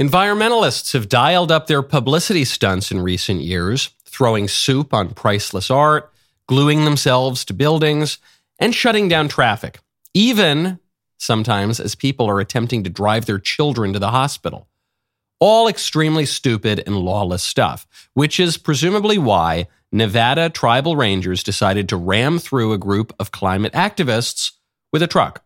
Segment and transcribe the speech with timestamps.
[0.00, 6.10] Environmentalists have dialed up their publicity stunts in recent years, throwing soup on priceless art,
[6.46, 8.18] gluing themselves to buildings,
[8.58, 9.80] and shutting down traffic,
[10.14, 10.78] even
[11.18, 14.66] sometimes as people are attempting to drive their children to the hospital.
[15.40, 21.98] All extremely stupid and lawless stuff, which is presumably why Nevada tribal rangers decided to
[21.98, 24.52] ram through a group of climate activists
[24.90, 25.44] with a truck.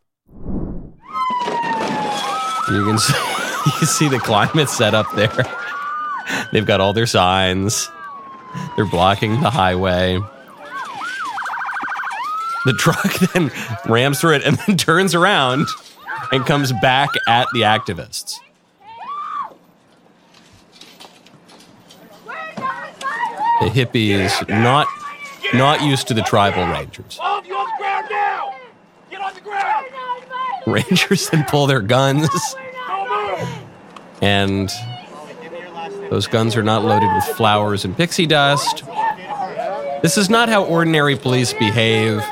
[2.69, 3.36] You can see,
[3.81, 5.45] you see the climate set up there.
[6.53, 7.91] They've got all their signs.
[8.77, 10.21] They're blocking the highway.
[12.65, 13.51] The truck then
[13.87, 15.67] rams through it and then turns around
[16.33, 18.37] and comes back at the activists.
[23.61, 24.87] The hippies not
[25.55, 27.19] not used to the tribal rangers.
[27.23, 28.55] All of you on the ground now!
[29.11, 29.87] Get on the ground!
[30.67, 32.29] Rangers then pull their guns!
[34.23, 34.71] And
[36.11, 38.85] those guns are not loaded with flowers and pixie dust.
[40.03, 42.23] This is not how ordinary police behave.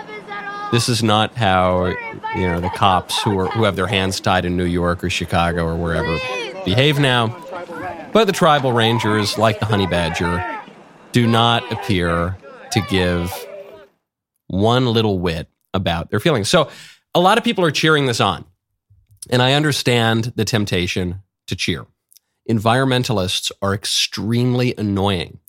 [0.70, 1.86] This is not how
[2.34, 5.10] you know the cops who are who have their hands tied in New York or
[5.10, 6.18] Chicago or wherever
[6.64, 7.28] behave now.
[8.12, 10.44] But the tribal rangers, like the honey badger,
[11.12, 12.36] do not appear
[12.70, 13.32] to give
[14.46, 16.48] one little whit about their feelings.
[16.48, 16.70] So
[17.14, 18.44] a lot of people are cheering this on.
[19.30, 21.86] And I understand the temptation to cheer.
[22.48, 25.40] Environmentalists are extremely annoying.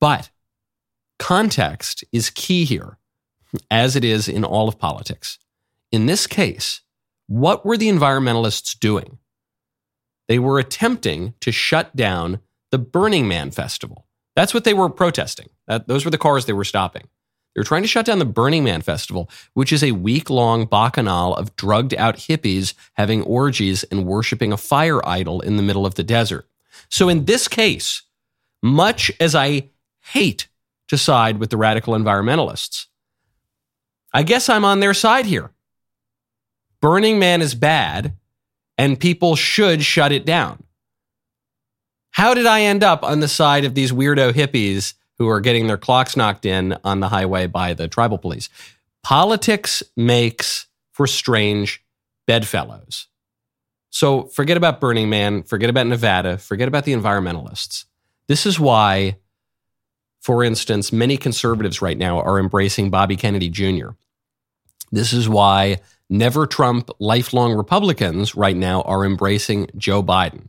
[0.00, 0.30] But
[1.18, 2.98] context is key here,
[3.70, 5.38] as it is in all of politics.
[5.90, 6.80] In this case,
[7.26, 9.18] what were the environmentalists doing?
[10.28, 14.06] They were attempting to shut down the Burning Man festival.
[14.34, 15.50] That's what they were protesting.
[15.66, 17.08] That, those were the cars they were stopping.
[17.54, 20.64] They were trying to shut down the Burning Man festival, which is a week long
[20.64, 25.84] bacchanal of drugged out hippies having orgies and worshiping a fire idol in the middle
[25.84, 26.48] of the desert.
[26.88, 28.02] So, in this case,
[28.62, 30.48] much as I hate
[30.88, 32.86] to side with the radical environmentalists,
[34.14, 35.50] I guess I'm on their side here.
[36.80, 38.16] Burning Man is bad,
[38.78, 40.62] and people should shut it down.
[42.12, 45.68] How did I end up on the side of these weirdo hippies who are getting
[45.68, 48.48] their clocks knocked in on the highway by the tribal police?
[49.04, 51.84] Politics makes for strange
[52.26, 53.06] bedfellows.
[53.90, 57.84] So forget about Burning Man, forget about Nevada, forget about the environmentalists.
[58.26, 59.18] This is why,
[60.20, 63.90] for instance, many conservatives right now are embracing Bobby Kennedy Jr.
[64.90, 65.78] This is why
[66.10, 70.48] never Trump lifelong Republicans right now are embracing Joe Biden.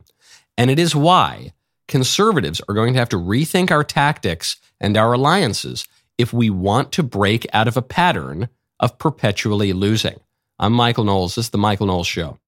[0.58, 1.53] And it is why
[1.88, 5.86] conservatives are going to have to rethink our tactics and our alliances
[6.18, 8.48] if we want to break out of a pattern
[8.80, 10.20] of perpetually losing.
[10.58, 11.34] I'm Michael Knowles.
[11.34, 12.38] This is the Michael Knowles Show.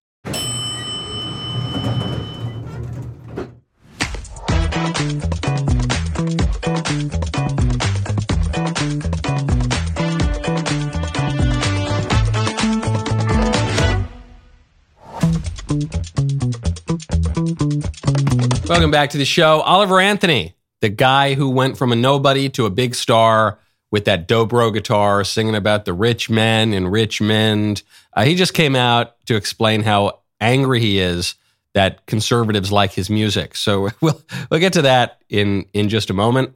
[18.87, 19.63] Welcome back to the show.
[19.63, 23.59] Oliver Anthony, the guy who went from a nobody to a big star
[23.91, 27.83] with that dobro guitar singing about the rich men in Richmond.
[28.13, 31.35] Uh, he just came out to explain how angry he is
[31.75, 33.57] that conservatives like his music.
[33.57, 36.55] So we'll, we'll get to that in, in just a moment.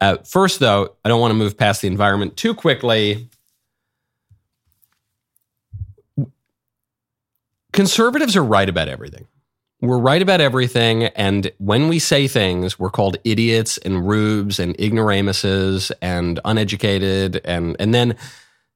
[0.00, 3.28] Uh, first, though, I don't want to move past the environment too quickly.
[7.74, 9.26] Conservatives are right about everything
[9.80, 11.04] we're right about everything.
[11.04, 17.40] And when we say things, we're called idiots and rubes and ignoramuses and uneducated.
[17.44, 18.16] And, and then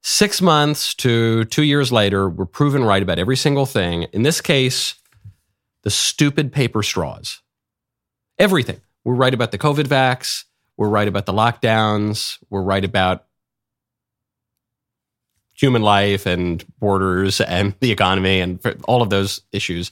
[0.03, 4.05] six months to two years later, we're proven right about every single thing.
[4.13, 4.95] In this case,
[5.83, 7.41] the stupid paper straws.
[8.39, 8.81] Everything.
[9.05, 10.45] We're right about the COVID vax.
[10.77, 12.39] We're right about the lockdowns.
[12.49, 13.25] We're right about
[15.55, 19.91] human life and borders and the economy and all of those issues.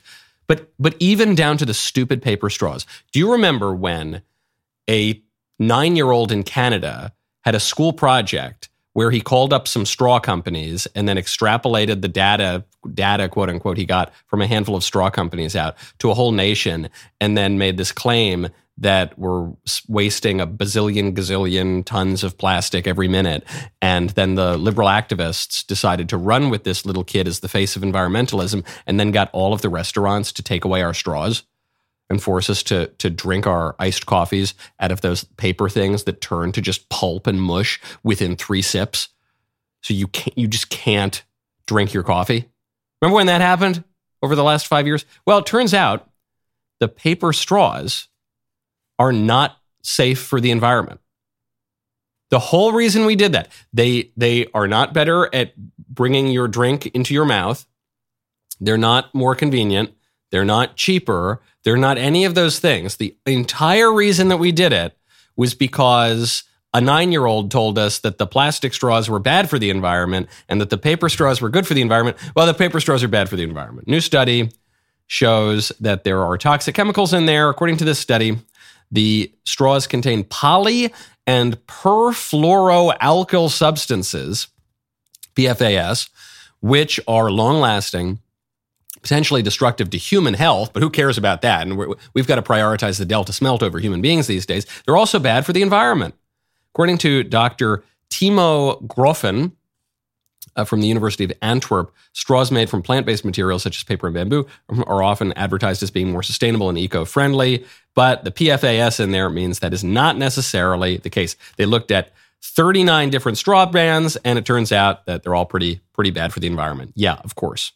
[0.51, 2.85] But but even down to the stupid paper straws.
[3.13, 4.23] Do you remember when
[4.91, 5.23] a
[5.61, 7.13] nine year old in Canada
[7.43, 12.09] had a school project where he called up some straw companies and then extrapolated the
[12.09, 16.15] data data quote unquote he got from a handful of straw companies out to a
[16.15, 18.49] whole nation and then made this claim
[18.81, 19.53] that we're
[19.89, 23.45] wasting a bazillion gazillion tons of plastic every minute.
[23.81, 27.77] And then the liberal activists decided to run with this little kid as the face
[27.77, 31.45] of environmentalism and then got all of the restaurants to take away our straws
[32.09, 36.21] and force us to, to drink our iced coffees out of those paper things that
[36.21, 39.11] turn to just pulp and mush within three sips.
[39.83, 41.23] So you can't, you just can't
[41.67, 42.49] drink your coffee.
[43.01, 43.85] Remember when that happened
[44.23, 45.05] over the last five years?
[45.27, 46.11] Well, it turns out
[46.81, 48.09] the paper straws
[49.01, 51.01] are not safe for the environment.
[52.29, 55.57] The whole reason we did that, they they are not better at
[55.89, 57.67] bringing your drink into your mouth.
[58.61, 59.95] They're not more convenient.
[60.31, 61.41] They're not cheaper.
[61.65, 62.99] They're not any of those things.
[62.99, 64.97] The entire reason that we did it
[65.35, 69.59] was because a nine year old told us that the plastic straws were bad for
[69.59, 72.19] the environment and that the paper straws were good for the environment.
[72.37, 73.89] Well, the paper straws are bad for the environment.
[73.89, 74.51] New study
[75.09, 77.49] shows that there are toxic chemicals in there.
[77.49, 78.39] According to this study,
[78.91, 80.93] the straws contain poly
[81.27, 84.49] and perfluoroalkyl substances,
[85.35, 86.09] PFAS,
[86.61, 88.19] which are long lasting
[89.03, 91.67] potentially destructive to human health, but who cares about that?
[91.67, 94.67] And we have got to prioritize the delta smelt over human beings these days.
[94.85, 96.15] They're also bad for the environment.
[96.75, 97.83] According to Dr.
[98.11, 99.53] Timo Groffen
[100.57, 104.07] uh, from the University of Antwerp, straws made from plant based materials such as paper
[104.07, 104.47] and bamboo
[104.87, 107.65] are often advertised as being more sustainable and eco friendly.
[107.95, 111.37] But the PFAS in there means that is not necessarily the case.
[111.57, 112.13] They looked at
[112.43, 116.41] 39 different straw brands, and it turns out that they're all pretty, pretty bad for
[116.41, 116.93] the environment.
[116.95, 117.73] Yeah, of course.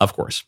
[0.00, 0.44] Of course.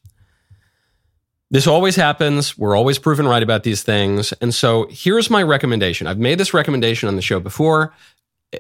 [1.51, 2.57] This always happens.
[2.57, 4.33] We're always proven right about these things.
[4.41, 6.07] And so here's my recommendation.
[6.07, 7.93] I've made this recommendation on the show before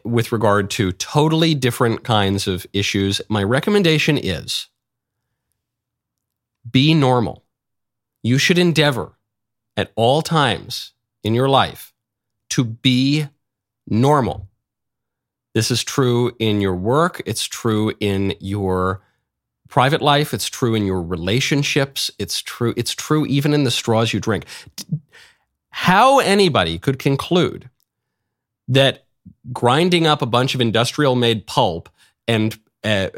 [0.05, 3.21] with regard to totally different kinds of issues.
[3.29, 4.69] My recommendation is
[6.71, 7.45] be normal.
[8.23, 9.13] You should endeavor
[9.77, 10.93] at all times
[11.25, 11.93] in your life
[12.51, 13.27] to be
[13.87, 14.49] normal.
[15.55, 19.03] This is true in your work, it's true in your
[19.69, 24.13] private life, it's true in your relationships, it's true it's true even in the straws
[24.13, 24.47] you drink.
[25.71, 27.69] How anybody could conclude
[28.69, 29.05] that
[29.53, 31.89] grinding up a bunch of industrial made pulp
[32.29, 33.09] and uh,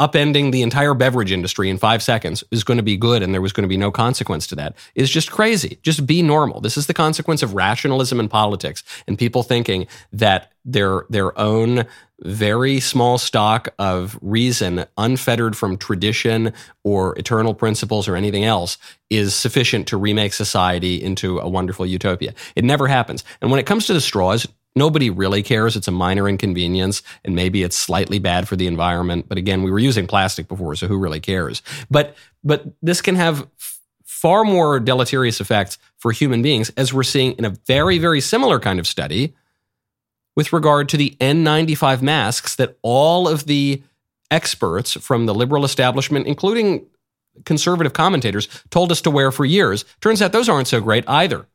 [0.00, 3.40] upending the entire beverage industry in five seconds is going to be good and there
[3.40, 5.78] was going to be no consequence to that is just crazy.
[5.82, 6.60] Just be normal.
[6.60, 11.86] This is the consequence of rationalism in politics and people thinking that their, their own
[12.20, 16.52] very small stock of reason, unfettered from tradition
[16.82, 18.78] or eternal principles or anything else,
[19.10, 22.32] is sufficient to remake society into a wonderful utopia.
[22.56, 23.24] It never happens.
[23.40, 24.46] And when it comes to the straws,
[24.76, 25.76] Nobody really cares.
[25.76, 29.28] It's a minor inconvenience and maybe it's slightly bad for the environment.
[29.28, 31.62] But again, we were using plastic before, so who really cares?
[31.90, 33.46] But, but this can have
[34.04, 38.58] far more deleterious effects for human beings, as we're seeing in a very, very similar
[38.58, 39.34] kind of study
[40.34, 43.82] with regard to the N95 masks that all of the
[44.30, 46.86] experts from the liberal establishment, including
[47.44, 49.84] conservative commentators, told us to wear for years.
[50.00, 51.46] Turns out those aren't so great either.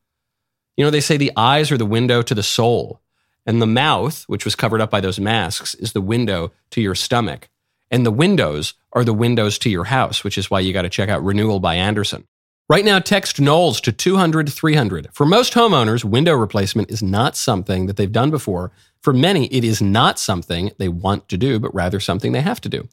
[0.77, 3.01] You know, they say the eyes are the window to the soul.
[3.49, 6.93] And the mouth, which was covered up by those masks, is the window to your
[6.93, 7.49] stomach.
[7.89, 10.89] And the windows are the windows to your house, which is why you got to
[10.89, 12.27] check out Renewal by Andersen.
[12.69, 15.09] Right now, text Knowles to 200 300.
[15.13, 18.71] For most homeowners, window replacement is not something that they've done before.
[19.01, 22.61] For many, it is not something they want to do, but rather something they have
[22.61, 22.87] to do.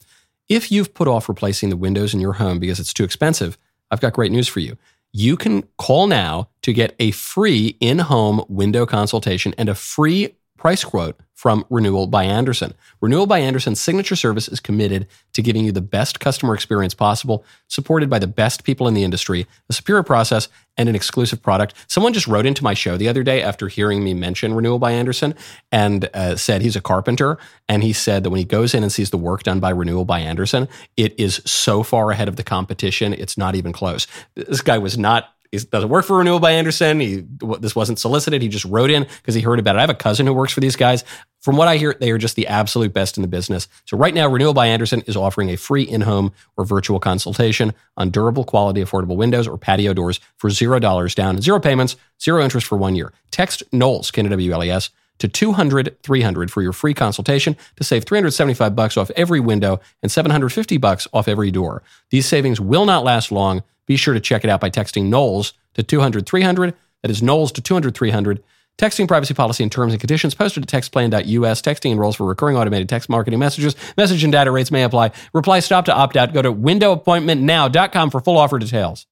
[0.49, 3.59] If you've put off replacing the windows in your home because it's too expensive,
[3.91, 4.79] I've got great news for you.
[5.13, 10.35] You can call now to get a free in home window consultation and a free
[10.57, 12.73] price quote from Renewal by Andersen.
[13.03, 17.45] Renewal by Andersen's signature service is committed to giving you the best customer experience possible,
[17.69, 20.49] supported by the best people in the industry, a superior process,
[20.79, 21.75] and an exclusive product.
[21.89, 24.93] Someone just wrote into my show the other day after hearing me mention Renewal by
[24.93, 25.35] Andersen
[25.71, 27.37] and uh, said he's a carpenter.
[27.69, 30.07] And he said that when he goes in and sees the work done by Renewal
[30.07, 34.07] by Andersen, it is so far ahead of the competition, it's not even close.
[34.35, 37.01] This guy was not he doesn't work for Renewal by Andersen.
[37.01, 37.25] He
[37.61, 38.43] this wasn't solicited.
[38.43, 39.79] He just wrote in because he heard about it.
[39.79, 41.05] I have a cousin who works for these guys.
[41.41, 43.69] From what I hear, they are just the absolute best in the business.
[43.85, 48.11] So right now, Renewal by Andersen is offering a free in-home or virtual consultation on
[48.11, 52.67] durable, quality, affordable windows or patio doors for zero dollars down, zero payments, zero interest
[52.67, 53.13] for one year.
[53.31, 57.57] Text Knowles K N W L E S to 200 300 for your free consultation
[57.77, 61.83] to save 375 bucks off every window and 750 bucks off every door.
[62.11, 63.63] These savings will not last long.
[63.87, 66.75] Be sure to check it out by texting Knowles to 200 300.
[67.03, 68.43] That is Knowles to 200 300.
[68.79, 71.63] Texting privacy policy and terms and conditions posted at textplan.us.
[71.63, 73.75] Texting enrolls for recurring automated text marketing messages.
[73.97, 75.13] Message and data rates may apply.
[75.33, 76.35] Reply stop to opt out.
[76.35, 79.07] Go to windowappointmentnow.com for full offer details.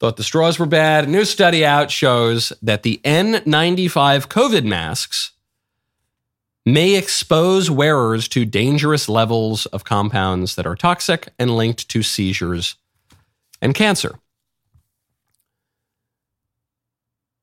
[0.00, 1.04] Thought the straws were bad.
[1.04, 5.32] A new study out shows that the N95 COVID masks
[6.64, 12.76] may expose wearers to dangerous levels of compounds that are toxic and linked to seizures
[13.60, 14.18] and cancer.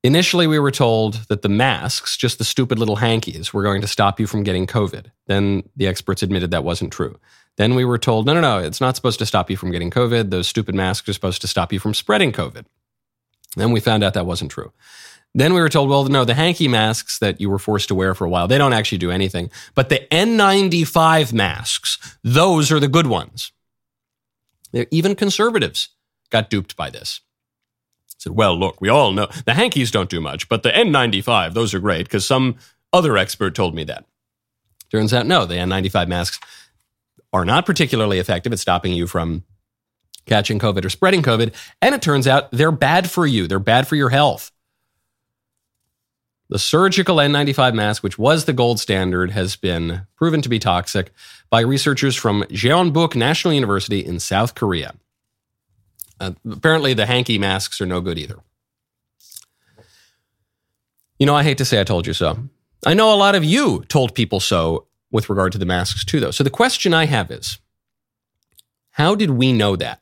[0.06, 3.88] Initially, we were told that the masks, just the stupid little hankies, were going to
[3.88, 5.06] stop you from getting COVID.
[5.26, 7.18] Then the experts admitted that wasn't true.
[7.56, 9.90] Then we were told, no, no, no, it's not supposed to stop you from getting
[9.90, 10.30] COVID.
[10.30, 12.66] Those stupid masks are supposed to stop you from spreading COVID.
[13.56, 14.72] Then we found out that wasn't true.
[15.34, 18.14] Then we were told, well, no, the hanky masks that you were forced to wear
[18.14, 19.50] for a while, they don't actually do anything.
[19.74, 23.50] But the N95 masks, those are the good ones.
[24.72, 25.88] They're even conservatives
[26.30, 27.20] got duped by this.
[28.18, 31.74] Said, well, look, we all know the hankies don't do much, but the N95, those
[31.74, 32.56] are great because some
[32.92, 34.06] other expert told me that.
[34.90, 36.38] Turns out, no, the N95 masks
[37.32, 39.44] are not particularly effective at stopping you from
[40.26, 41.54] catching COVID or spreading COVID.
[41.82, 44.50] And it turns out they're bad for you, they're bad for your health.
[46.48, 51.10] The surgical N95 mask, which was the gold standard, has been proven to be toxic
[51.50, 54.94] by researchers from Jeonbuk National University in South Korea.
[56.18, 58.38] Uh, apparently, the hanky masks are no good either.
[61.18, 62.38] You know, I hate to say I told you so.
[62.84, 66.20] I know a lot of you told people so with regard to the masks, too,
[66.20, 66.30] though.
[66.30, 67.58] So the question I have is
[68.90, 70.00] how did we know that?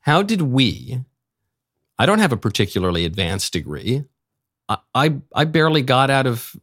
[0.00, 1.00] How did we?
[1.98, 4.04] I don't have a particularly advanced degree.
[4.68, 6.56] I, I, I barely got out of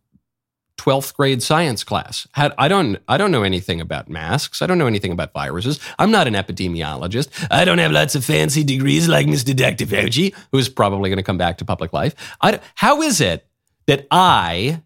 [0.81, 2.27] 12th grade science class.
[2.31, 4.63] Had, I don't I don't know anything about masks.
[4.63, 5.79] I don't know anything about viruses.
[6.00, 7.29] I'm not an epidemiologist.
[7.51, 9.55] I don't have lots of fancy degrees like Mr.
[9.55, 9.85] Dr.
[9.85, 12.15] Fauci, who's probably going to come back to public life.
[12.41, 13.45] I, how is it
[13.85, 14.81] that I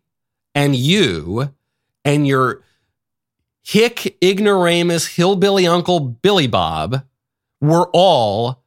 [0.54, 1.54] and you
[2.04, 2.64] and your
[3.64, 7.06] hick ignoramus hillbilly uncle Billy Bob
[7.62, 8.64] were all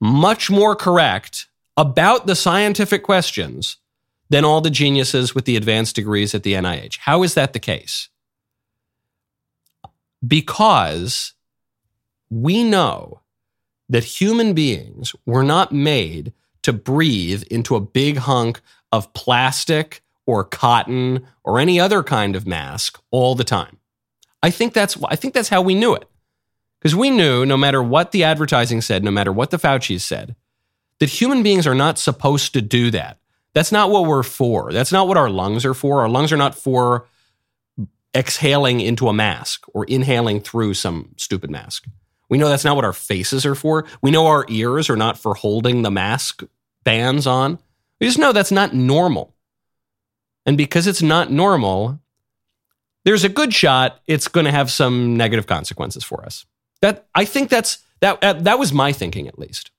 [0.00, 3.78] much more correct about the scientific questions
[4.30, 6.98] than all the geniuses with the advanced degrees at the NIH.
[7.00, 8.08] How is that the case?
[10.26, 11.34] Because
[12.30, 13.20] we know
[13.88, 16.32] that human beings were not made
[16.62, 18.60] to breathe into a big hunk
[18.92, 23.78] of plastic or cotton or any other kind of mask all the time.
[24.42, 26.08] I think that's I think that's how we knew it.
[26.78, 30.34] Because we knew no matter what the advertising said, no matter what the Fauci's said,
[30.98, 33.18] that human beings are not supposed to do that.
[33.54, 34.72] That's not what we're for.
[34.72, 36.00] That's not what our lungs are for.
[36.00, 37.06] Our lungs are not for
[38.14, 41.86] exhaling into a mask or inhaling through some stupid mask.
[42.28, 43.86] We know that's not what our faces are for.
[44.02, 46.42] We know our ears are not for holding the mask
[46.84, 47.58] bands on.
[48.00, 49.34] We just know that's not normal.
[50.46, 52.00] And because it's not normal,
[53.04, 56.46] there's a good shot it's going to have some negative consequences for us.
[56.80, 59.70] That I think that's that that was my thinking at least.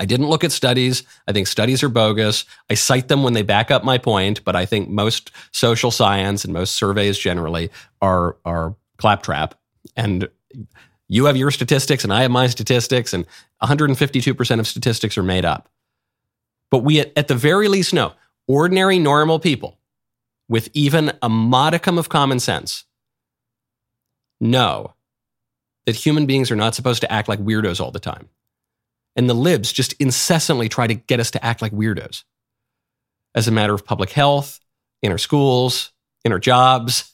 [0.00, 1.02] I didn't look at studies.
[1.26, 2.44] I think studies are bogus.
[2.70, 6.44] I cite them when they back up my point, but I think most social science
[6.44, 9.54] and most surveys generally are are claptrap.
[9.96, 10.28] And
[11.08, 13.26] you have your statistics and I have my statistics, and
[13.62, 15.68] 152% of statistics are made up.
[16.70, 18.12] But we at the very least know
[18.46, 19.78] ordinary normal people
[20.48, 22.84] with even a modicum of common sense
[24.40, 24.94] know
[25.86, 28.28] that human beings are not supposed to act like weirdos all the time.
[29.16, 32.24] And the libs just incessantly try to get us to act like weirdos
[33.34, 34.60] as a matter of public health,
[35.02, 35.92] in our schools,
[36.24, 37.12] in our jobs,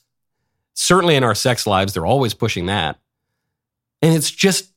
[0.75, 1.93] certainly in our sex lives.
[1.93, 2.99] They're always pushing that.
[4.03, 4.73] And it's just,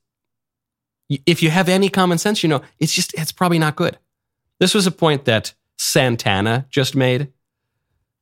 [1.10, 3.98] if you have any common sense, you know, it's just, it's probably not good.
[4.60, 7.32] This was a point that Santana just made,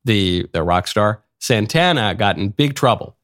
[0.04, 1.24] the, the rock star.
[1.40, 3.16] Santana got in big trouble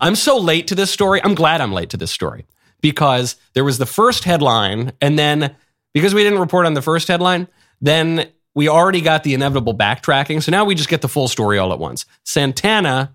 [0.00, 1.22] I'm so late to this story.
[1.22, 2.44] I'm glad I'm late to this story
[2.82, 5.56] because there was the first headline, and then
[5.94, 7.48] because we didn't report on the first headline,
[7.80, 10.42] then we already got the inevitable backtracking.
[10.42, 12.04] So now we just get the full story all at once.
[12.24, 13.14] Santana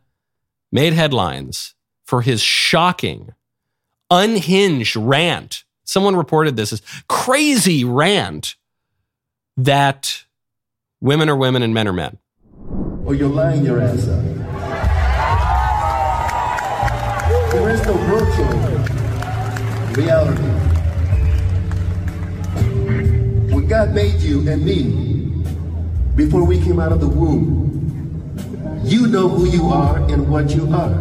[0.71, 3.33] made headlines for his shocking,
[4.09, 5.63] unhinged rant.
[5.83, 8.55] Someone reported this as crazy rant
[9.57, 10.23] that
[11.01, 12.17] women are women and men are men.
[13.05, 14.23] Or you're lying your ass up.
[17.51, 18.76] There is no virtual
[19.97, 20.43] reality.
[23.51, 25.43] When God made you and me,
[26.15, 27.65] before we came out of the womb,
[28.83, 30.93] you know who you are and what you are.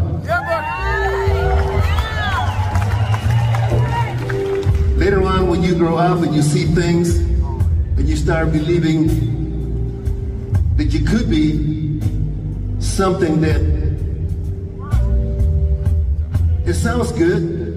[4.96, 9.08] Later on, when you grow up and you see things, and you start believing
[10.76, 12.00] that you could be
[12.80, 13.60] something that
[16.66, 17.75] it sounds good,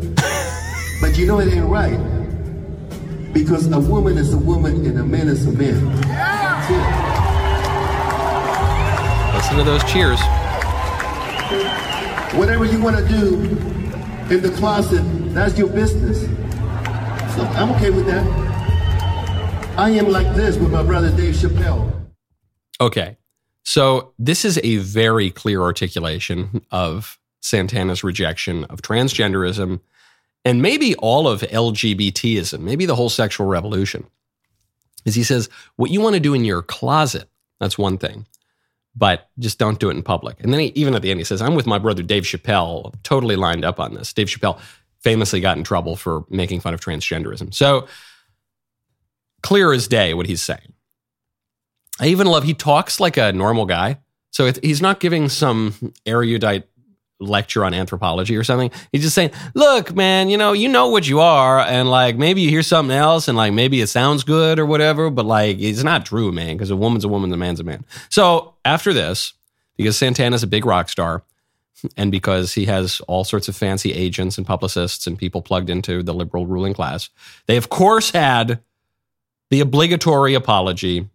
[1.20, 2.00] you know it ain't right.
[3.34, 5.86] Because a woman is a woman and a man is a man.
[9.34, 10.20] Listen to those cheers.
[12.40, 13.36] Whatever you want to do
[14.34, 16.22] in the closet, that's your business.
[17.36, 18.26] So I'm okay with that.
[19.78, 21.92] I am like this with my brother Dave Chappelle.
[22.80, 23.18] Okay.
[23.64, 29.82] So this is a very clear articulation of Santana's rejection of transgenderism
[30.46, 34.08] and maybe all of LGBTism, maybe the whole sexual revolution.
[35.06, 37.30] is he says, what you want to do in your closet,
[37.60, 38.26] that's one thing,
[38.96, 40.38] but just don't do it in public.
[40.42, 42.94] And then he, even at the end, he says, I'm with my brother Dave Chappelle,
[43.04, 44.14] totally lined up on this.
[44.14, 44.60] Dave Chappelle
[45.02, 47.54] famously got in trouble for making fun of transgenderism.
[47.54, 47.88] So
[49.42, 50.74] clear as day what he's saying.
[52.00, 54.00] I even love, he talks like a normal guy.
[54.32, 56.66] So he's not giving some erudite
[57.20, 58.72] lecture on anthropology or something.
[58.92, 62.42] He's just saying, look, man, you know, you know what you are, and like maybe
[62.42, 65.84] you hear something else, and like maybe it sounds good or whatever, but like it's
[65.84, 67.86] not true, man, because a woman's a woman, a man's a man.
[68.10, 69.34] So after this,
[69.78, 71.24] because Santana's a big rock star,
[71.96, 76.04] and because he has all sorts of fancy agents and publicists and people plugged into
[76.04, 77.10] the liberal ruling class,
[77.46, 78.60] they of course had
[79.50, 81.08] the obligatory apology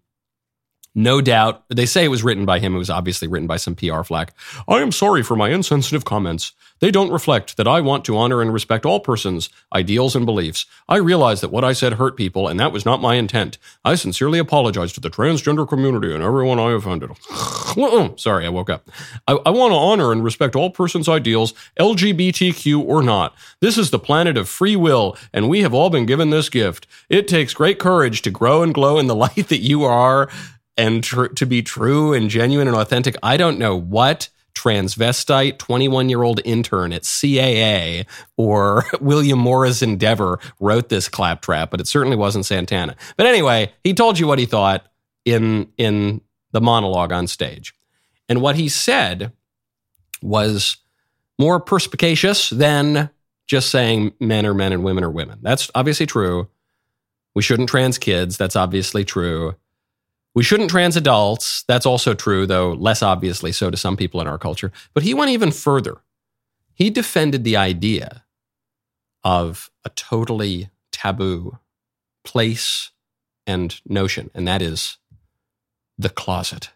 [0.94, 2.74] no doubt, they say it was written by him.
[2.74, 4.32] It was obviously written by some PR flack.
[4.68, 6.52] I am sorry for my insensitive comments.
[6.80, 10.66] They don't reflect that I want to honor and respect all persons, ideals, and beliefs.
[10.88, 13.58] I realize that what I said hurt people, and that was not my intent.
[13.84, 17.10] I sincerely apologize to the transgender community and everyone I offended.
[18.18, 18.88] sorry, I woke up.
[19.26, 23.34] I, I want to honor and respect all persons' ideals, LGBTQ or not.
[23.60, 26.86] This is the planet of free will, and we have all been given this gift.
[27.08, 30.28] It takes great courage to grow and glow in the light that you are
[30.76, 33.16] and tr- to be true and genuine and authentic.
[33.22, 40.38] I don't know what transvestite 21 year old intern at CAA or William Morris Endeavor
[40.60, 42.96] wrote this claptrap, but it certainly wasn't Santana.
[43.16, 44.86] But anyway, he told you what he thought
[45.24, 46.20] in in
[46.52, 47.74] the monologue on stage.
[48.28, 49.32] And what he said
[50.22, 50.78] was
[51.38, 53.10] more perspicacious than
[53.46, 55.40] just saying men are men and women are women.
[55.42, 56.48] That's obviously true.
[57.34, 58.36] We shouldn't trans kids.
[58.36, 59.56] That's obviously true.
[60.34, 61.64] We shouldn't trans adults.
[61.68, 64.72] That's also true, though less obviously so to some people in our culture.
[64.92, 65.98] But he went even further.
[66.74, 68.24] He defended the idea
[69.22, 71.58] of a totally taboo
[72.24, 72.90] place
[73.46, 74.98] and notion, and that is
[75.96, 76.70] the closet.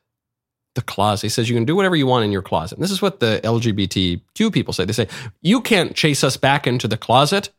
[0.74, 1.26] The closet.
[1.26, 2.76] He says you can do whatever you want in your closet.
[2.76, 4.84] And this is what the LGBTQ people say.
[4.84, 5.08] They say,
[5.42, 7.50] you can't chase us back into the closet.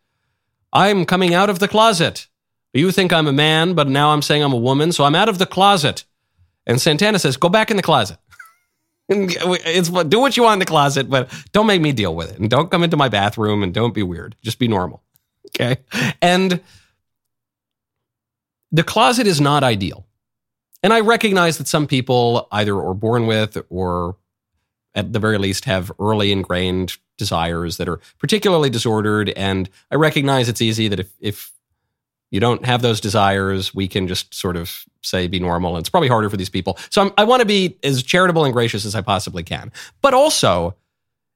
[0.71, 2.27] I'm coming out of the closet.
[2.73, 5.29] You think I'm a man, but now I'm saying I'm a woman, so I'm out
[5.29, 6.05] of the closet.
[6.67, 8.19] And Santana says, go back in the closet.
[9.10, 12.39] it's do what you want in the closet, but don't make me deal with it.
[12.39, 14.36] And don't come into my bathroom and don't be weird.
[14.43, 15.01] Just be normal.
[15.47, 15.77] Okay.
[16.21, 16.62] And
[18.71, 20.05] the closet is not ideal.
[20.84, 24.15] And I recognize that some people either are born with or
[24.93, 29.29] at the very least have early ingrained desires that are particularly disordered.
[29.29, 31.51] And I recognize it's easy that if, if
[32.31, 35.77] you don't have those desires, we can just sort of say be normal.
[35.77, 36.77] It's probably harder for these people.
[36.89, 39.71] So I'm, i want to be as charitable and gracious as I possibly can.
[40.01, 40.75] But also,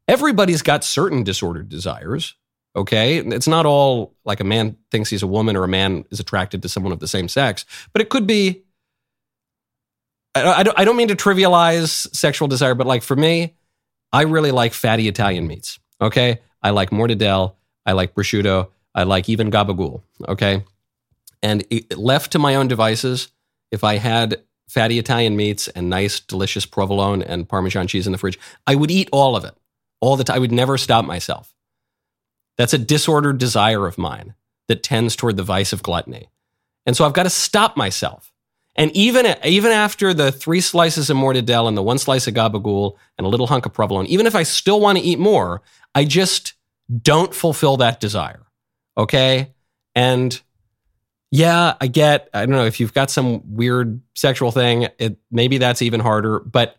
[0.08, 2.36] everybody's got certain disordered desires.
[2.75, 3.17] Okay.
[3.17, 6.62] It's not all like a man thinks he's a woman or a man is attracted
[6.63, 8.63] to someone of the same sex, but it could be.
[10.36, 13.53] I, I don't mean to trivialize sexual desire, but like for me,
[14.12, 15.79] I really like fatty Italian meats.
[16.01, 16.39] Okay.
[16.63, 17.53] I like mortadella.
[17.86, 18.69] I like prosciutto.
[18.95, 20.01] I like even gabagool.
[20.27, 20.63] Okay.
[21.43, 21.63] And
[21.95, 23.27] left to my own devices,
[23.69, 28.17] if I had fatty Italian meats and nice, delicious provolone and Parmesan cheese in the
[28.17, 29.53] fridge, I would eat all of it
[29.99, 30.38] all the time.
[30.38, 31.53] I would never stop myself.
[32.58, 34.36] That's a disordered desire of mine
[34.67, 36.29] that tends toward the vice of gluttony.
[36.86, 38.32] And so I've got to stop myself.
[38.75, 42.95] And even, even after the three slices of mortadella and the one slice of gabagool
[43.17, 45.62] and a little hunk of provolone, even if I still want to eat more,
[45.93, 46.53] I just
[47.01, 48.45] don't fulfill that desire.
[48.97, 49.53] Okay.
[49.93, 50.41] And
[51.34, 55.58] yeah, I get, I don't know, if you've got some weird sexual thing, it, maybe
[55.58, 56.41] that's even harder.
[56.41, 56.78] But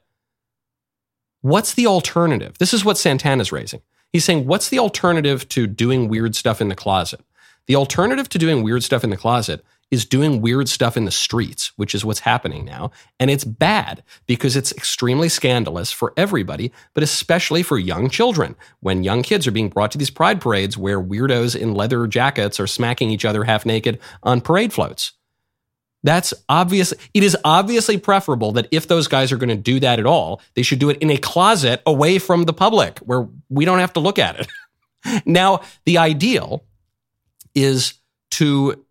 [1.40, 2.57] what's the alternative?
[2.59, 3.83] This is what Santana's raising.
[4.12, 7.21] He's saying, what's the alternative to doing weird stuff in the closet?
[7.67, 11.11] The alternative to doing weird stuff in the closet is doing weird stuff in the
[11.11, 12.90] streets, which is what's happening now.
[13.20, 18.57] And it's bad because it's extremely scandalous for everybody, but especially for young children.
[18.81, 22.59] When young kids are being brought to these pride parades where weirdos in leather jackets
[22.59, 25.12] are smacking each other half naked on parade floats.
[26.05, 26.92] That's obvious.
[27.14, 30.42] It is obviously preferable that if those guys are going to do that at all,
[30.55, 33.94] they should do it in a closet away from the public where we don't have
[33.94, 34.47] to look at it.
[35.27, 36.62] now, the ideal
[37.55, 37.94] is
[38.33, 38.84] to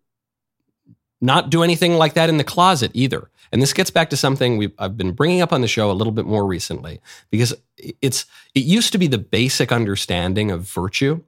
[1.24, 3.30] not do anything like that in the closet either.
[3.50, 5.92] And this gets back to something we've, I've been bringing up on the show a
[5.92, 11.22] little bit more recently because it's it used to be the basic understanding of virtue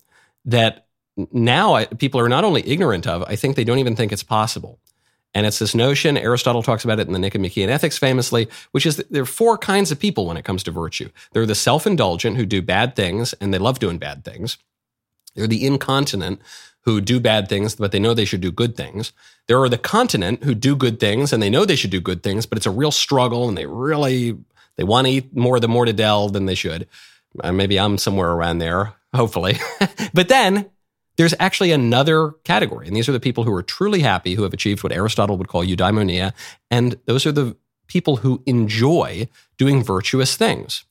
[0.44, 0.87] that
[1.32, 4.78] now people are not only ignorant of, I think they don't even think it's possible.
[5.32, 8.96] And it's this notion, Aristotle talks about it in the Nicomachean Ethics famously, which is
[9.11, 11.09] there are four kinds of people when it comes to virtue.
[11.32, 14.59] There are the self indulgent who do bad things and they love doing bad things.
[15.35, 16.40] They're the incontinent
[16.82, 19.12] who do bad things, but they know they should do good things.
[19.48, 22.22] There are the continent who do good things and they know they should do good
[22.22, 24.37] things, but it's a real struggle and they really
[24.76, 26.87] they want to eat more the mortadell than they should.
[27.42, 29.56] Uh, maybe I'm somewhere around there, hopefully.
[30.14, 30.70] but then
[31.16, 34.52] there's actually another category, and these are the people who are truly happy, who have
[34.52, 36.32] achieved what Aristotle would call eudaimonia,
[36.70, 37.56] and those are the
[37.87, 40.85] people who enjoy doing virtuous things.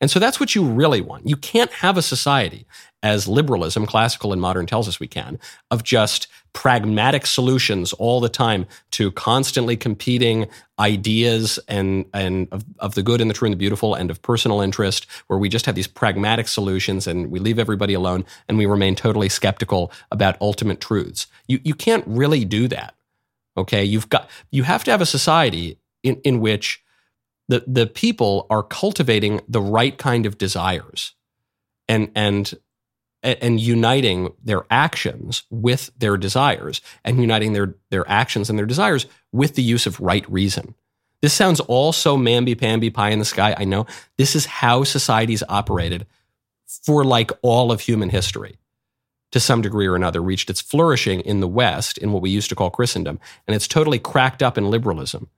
[0.00, 1.26] And so that's what you really want.
[1.26, 2.66] You can't have a society,
[3.02, 5.38] as liberalism, classical and modern, tells us we can,
[5.70, 12.94] of just pragmatic solutions all the time to constantly competing ideas and, and of, of
[12.94, 15.64] the good and the true and the beautiful and of personal interest, where we just
[15.66, 20.36] have these pragmatic solutions and we leave everybody alone and we remain totally skeptical about
[20.40, 21.26] ultimate truths.
[21.46, 22.94] You, you can't really do that.
[23.56, 23.84] Okay.
[23.84, 26.82] You've got, you have to have a society in, in which
[27.48, 31.14] the, the people are cultivating the right kind of desires
[31.88, 32.54] and, and,
[33.22, 39.06] and uniting their actions with their desires and uniting their, their actions and their desires
[39.32, 40.74] with the use of right reason.
[41.22, 43.54] This sounds all so mamby-pamby pie in the sky.
[43.56, 43.86] I know
[44.18, 46.06] this is how societies operated
[46.66, 48.58] for like all of human history
[49.32, 52.48] to some degree or another reached its flourishing in the West in what we used
[52.50, 53.18] to call Christendom.
[53.46, 55.28] And it's totally cracked up in liberalism.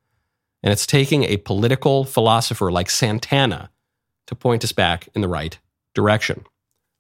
[0.63, 3.71] And it's taking a political philosopher like Santana
[4.27, 5.59] to point us back in the right
[5.95, 6.45] direction.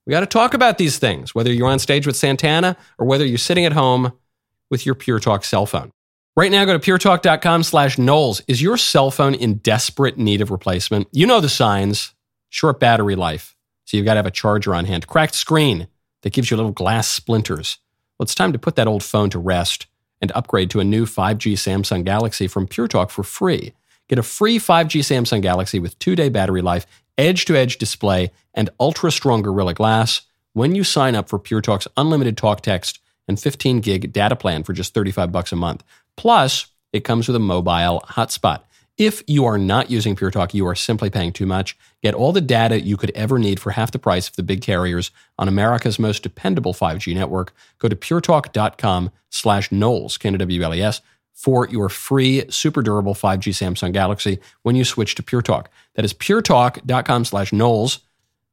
[0.06, 3.26] We got to talk about these things, whether you're on stage with Santana or whether
[3.26, 4.12] you're sitting at home
[4.70, 5.90] with your Pure Talk cell phone.
[6.36, 8.42] Right now, go to puretalk.com slash Knowles.
[8.46, 11.08] Is your cell phone in desperate need of replacement?
[11.12, 12.14] You know the signs.
[12.48, 13.56] Short battery life.
[13.84, 15.06] So you've got to have a charger on hand.
[15.06, 15.88] Cracked screen
[16.22, 17.78] that gives you little glass splinters.
[18.18, 19.88] Well, it's time to put that old phone to rest
[20.20, 23.72] and upgrade to a new 5G Samsung Galaxy from Pure Talk for free.
[24.08, 28.30] Get a free 5G Samsung Galaxy with two day battery life, edge to edge display,
[28.54, 33.00] and ultra strong Gorilla Glass when you sign up for Pure Talk's unlimited talk text
[33.28, 35.84] and 15 gig data plan for just 35 bucks a month.
[36.16, 38.62] Plus, it comes with a mobile hotspot.
[38.98, 41.78] If you are not using Pure Talk, you are simply paying too much.
[42.02, 44.60] Get all the data you could ever need for half the price of the big
[44.60, 47.54] carriers on America's most dependable 5G network.
[47.78, 51.00] Go to puretalk.com slash Knowles, K-N-W-L-E-S,
[51.32, 55.70] for your free, super durable 5G Samsung Galaxy when you switch to Pure Talk.
[55.94, 58.00] That is puretalk.com slash Knowles.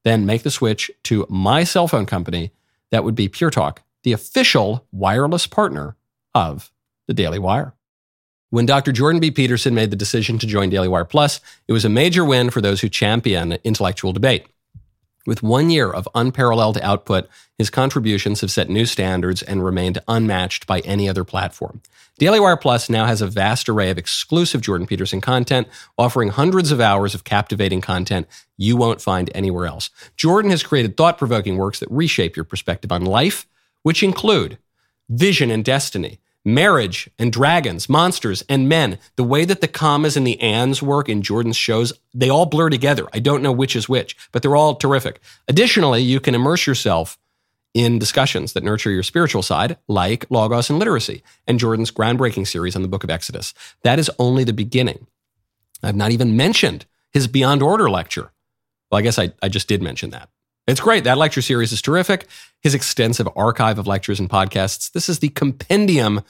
[0.04, 2.52] Then make the switch to my cell phone company.
[2.92, 5.96] That would be Pure Talk, the official wireless partner
[6.36, 6.72] of
[7.08, 7.74] the Daily Wire.
[8.56, 8.94] When Dr.
[8.94, 9.32] Jordan B.
[9.32, 12.62] Peterson made the decision to join Daily Wire Plus, it was a major win for
[12.62, 14.46] those who champion intellectual debate.
[15.28, 20.68] With one year of unparalleled output, his contributions have set new standards and remained unmatched
[20.68, 21.82] by any other platform.
[22.18, 26.72] Daily Wire Plus now has a vast array of exclusive Jordan Peterson content, offering hundreds
[26.72, 29.90] of hours of captivating content you won't find anywhere else.
[30.16, 33.46] Jordan has created thought provoking works that reshape your perspective on life,
[33.84, 34.58] which include
[35.10, 40.26] Vision and Destiny, marriage and dragons, monsters and men, the way that the commas and
[40.26, 43.08] the ands work in Jordan's shows, they all blur together.
[43.14, 45.20] I don't know which is which, but they're all terrific.
[45.48, 47.18] Additionally, you can immerse yourself
[47.74, 52.76] in discussions that nurture your spiritual side, like Logos and Literacy and Jordan's groundbreaking series
[52.76, 53.54] on the book of Exodus.
[53.84, 55.08] That is only the beginning.
[55.84, 58.32] I've not even mentioned his Beyond Order lecture.
[58.90, 60.30] Well, I guess I, I just did mention that.
[60.68, 61.04] It's great.
[61.04, 62.28] That lecture series is terrific.
[62.66, 64.92] His extensive archive of lectures and podcasts.
[64.92, 66.24] This is the compendium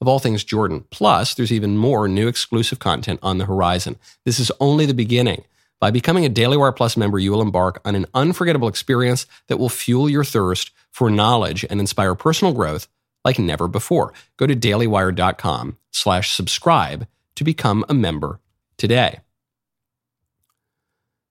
[0.00, 0.84] of all things Jordan.
[0.90, 3.96] Plus, there's even more new exclusive content on the horizon.
[4.24, 5.42] This is only the beginning.
[5.80, 9.56] By becoming a Daily Wire Plus member, you will embark on an unforgettable experience that
[9.56, 12.86] will fuel your thirst for knowledge and inspire personal growth
[13.24, 14.12] like never before.
[14.36, 18.38] Go to dailywire.com slash subscribe to become a member
[18.76, 19.22] today.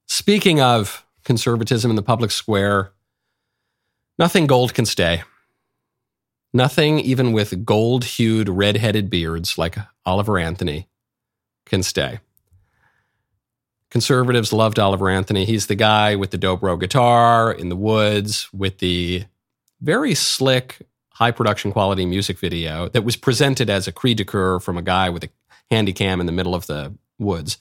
[0.05, 2.91] Speaking of conservatism in the public square,
[4.19, 5.23] nothing gold can stay.
[6.53, 10.87] Nothing, even with gold hued, red headed beards like Oliver Anthony,
[11.65, 12.19] can stay.
[13.89, 15.45] Conservatives loved Oliver Anthony.
[15.45, 19.23] He's the guy with the dobro guitar in the woods with the
[19.81, 24.59] very slick, high production quality music video that was presented as a cri de coeur
[24.59, 25.29] from a guy with a
[25.71, 27.57] handy cam in the middle of the woods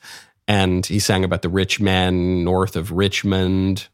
[0.49, 3.87] and he sang about the rich men north of Richmond,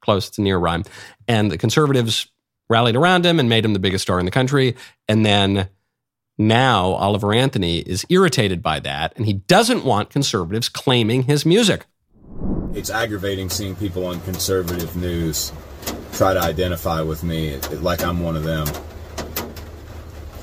[0.00, 0.84] close to near rhyme.
[1.28, 2.26] And the conservatives
[2.68, 4.76] rallied around him and made him the biggest star in the country.
[5.08, 5.68] And then
[6.38, 11.84] now Oliver Anthony is irritated by that, and he doesn't want conservatives claiming his music.
[12.72, 15.52] It's aggravating seeing people on conservative news
[16.12, 18.66] try to identify with me like I'm one of them.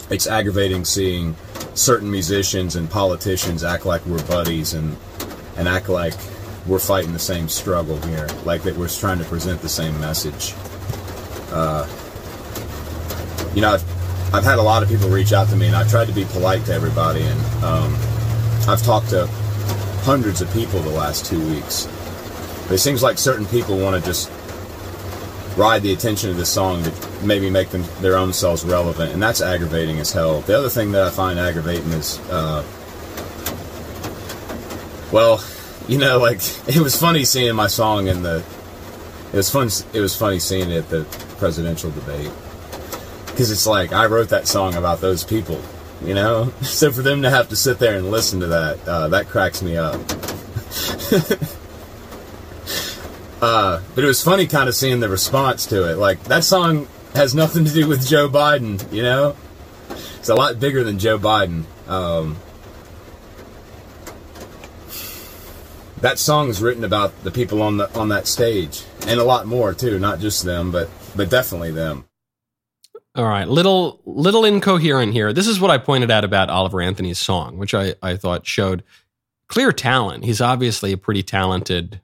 [0.09, 1.35] It's aggravating seeing
[1.73, 4.97] certain musicians and politicians act like we're buddies and
[5.57, 6.13] and act like
[6.67, 10.53] we're fighting the same struggle here, like that we're trying to present the same message.
[11.51, 11.87] Uh,
[13.55, 15.89] you know, I've, I've had a lot of people reach out to me, and I've
[15.89, 17.93] tried to be polite to everybody, and um,
[18.67, 19.27] I've talked to
[20.03, 21.87] hundreds of people the last two weeks.
[22.63, 24.29] But it seems like certain people want to just
[25.57, 29.23] ride the attention of this song to maybe make them their own selves relevant, and
[29.23, 30.41] that's aggravating as hell.
[30.41, 32.63] The other thing that I find aggravating is, uh,
[35.11, 35.43] well,
[35.91, 38.43] you know, like it was funny seeing my song in the.
[39.33, 39.69] It was fun.
[39.93, 41.03] It was funny seeing it at the
[41.37, 42.31] presidential debate
[43.37, 45.61] because it's like I wrote that song about those people,
[46.03, 46.51] you know.
[46.63, 49.61] So for them to have to sit there and listen to that, uh, that cracks
[49.61, 49.93] me up.
[53.41, 55.97] uh, but it was funny kind of seeing the response to it.
[55.97, 59.35] Like that song has nothing to do with Joe Biden, you know.
[60.17, 61.65] It's a lot bigger than Joe Biden.
[61.87, 62.37] Um,
[66.01, 69.47] that song is written about the people on the on that stage and a lot
[69.47, 72.05] more too not just them but but definitely them
[73.15, 75.33] All right, little little incoherent here.
[75.33, 78.83] This is what I pointed out about Oliver Anthony's song, which I, I thought showed
[79.47, 80.23] clear talent.
[80.23, 81.99] He's obviously a pretty talented,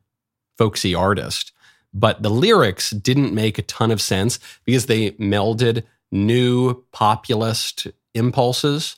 [0.57, 1.51] folksy artist,
[1.93, 8.97] but the lyrics didn't make a ton of sense because they melded new populist impulses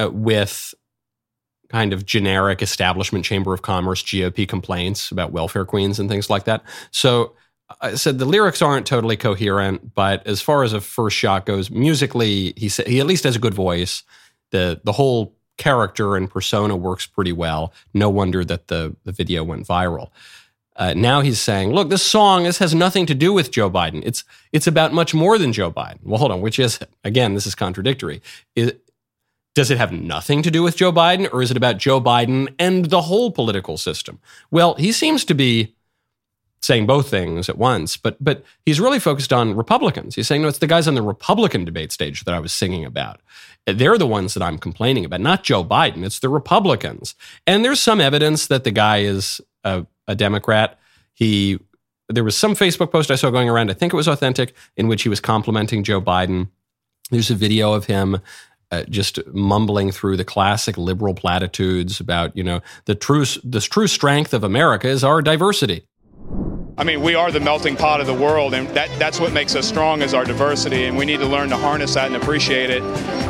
[0.00, 0.74] uh, with
[1.72, 6.44] kind of generic establishment chamber of commerce GOP complaints about welfare queens and things like
[6.44, 6.62] that.
[6.90, 7.32] So
[7.80, 11.70] I said the lyrics aren't totally coherent, but as far as a first shot goes,
[11.70, 14.02] musically, he said he at least has a good voice.
[14.50, 17.72] the The whole character and persona works pretty well.
[17.94, 20.10] No wonder that the the video went viral.
[20.76, 24.02] Uh, now he's saying, "Look, this song this has nothing to do with Joe Biden.
[24.04, 26.90] It's it's about much more than Joe Biden." Well, hold on, which is it?
[27.04, 28.20] Again, this is contradictory.
[29.54, 32.54] Does it have nothing to do with Joe Biden, or is it about Joe Biden
[32.58, 34.18] and the whole political system?
[34.50, 35.74] Well, he seems to be
[36.60, 40.14] saying both things at once, but but he's really focused on Republicans.
[40.14, 42.84] He's saying, no, it's the guys on the Republican debate stage that I was singing
[42.84, 43.20] about.
[43.66, 46.04] They're the ones that I'm complaining about, not Joe Biden.
[46.04, 47.14] It's the Republicans.
[47.46, 50.78] And there's some evidence that the guy is a, a Democrat.
[51.12, 51.58] He
[52.08, 53.70] there was some Facebook post I saw going around.
[53.70, 56.48] I think it was authentic, in which he was complimenting Joe Biden.
[57.10, 58.20] There's a video of him
[58.72, 63.86] uh, just mumbling through the classic liberal platitudes about, you know, the true the true
[63.86, 65.86] strength of America is our diversity.
[66.78, 69.54] I mean, we are the melting pot of the world, and that, that's what makes
[69.54, 72.70] us strong is our diversity, and we need to learn to harness that and appreciate
[72.70, 72.82] it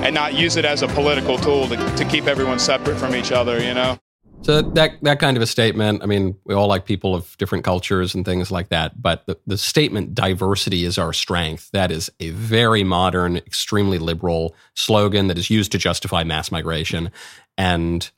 [0.05, 3.33] and not use it as a political tool to, to keep everyone separate from each
[3.33, 3.99] other, you know?
[4.43, 6.03] So that that kind of a statement.
[6.03, 9.01] I mean, we all like people of different cultures and things like that.
[9.01, 14.57] But the, the statement "diversity is our strength" that is a very modern, extremely liberal
[14.75, 17.13] slogan that is used to justify mass migration
[17.57, 18.11] and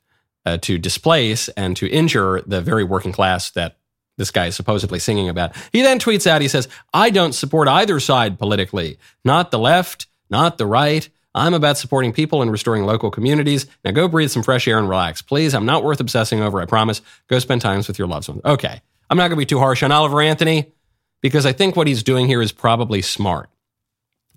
[0.47, 3.77] uh, to displace and to injure the very working class that
[4.17, 5.55] this guy is supposedly singing about.
[5.71, 10.07] He then tweets out, he says, I don't support either side politically, not the left,
[10.29, 11.07] not the right.
[11.35, 13.67] I'm about supporting people and restoring local communities.
[13.83, 15.21] Now go breathe some fresh air and relax.
[15.21, 17.01] Please, I'm not worth obsessing over, I promise.
[17.27, 18.41] Go spend times with your loved ones.
[18.45, 18.81] Okay.
[19.09, 20.71] I'm not going to be too harsh on Oliver Anthony
[21.21, 23.49] because I think what he's doing here is probably smart.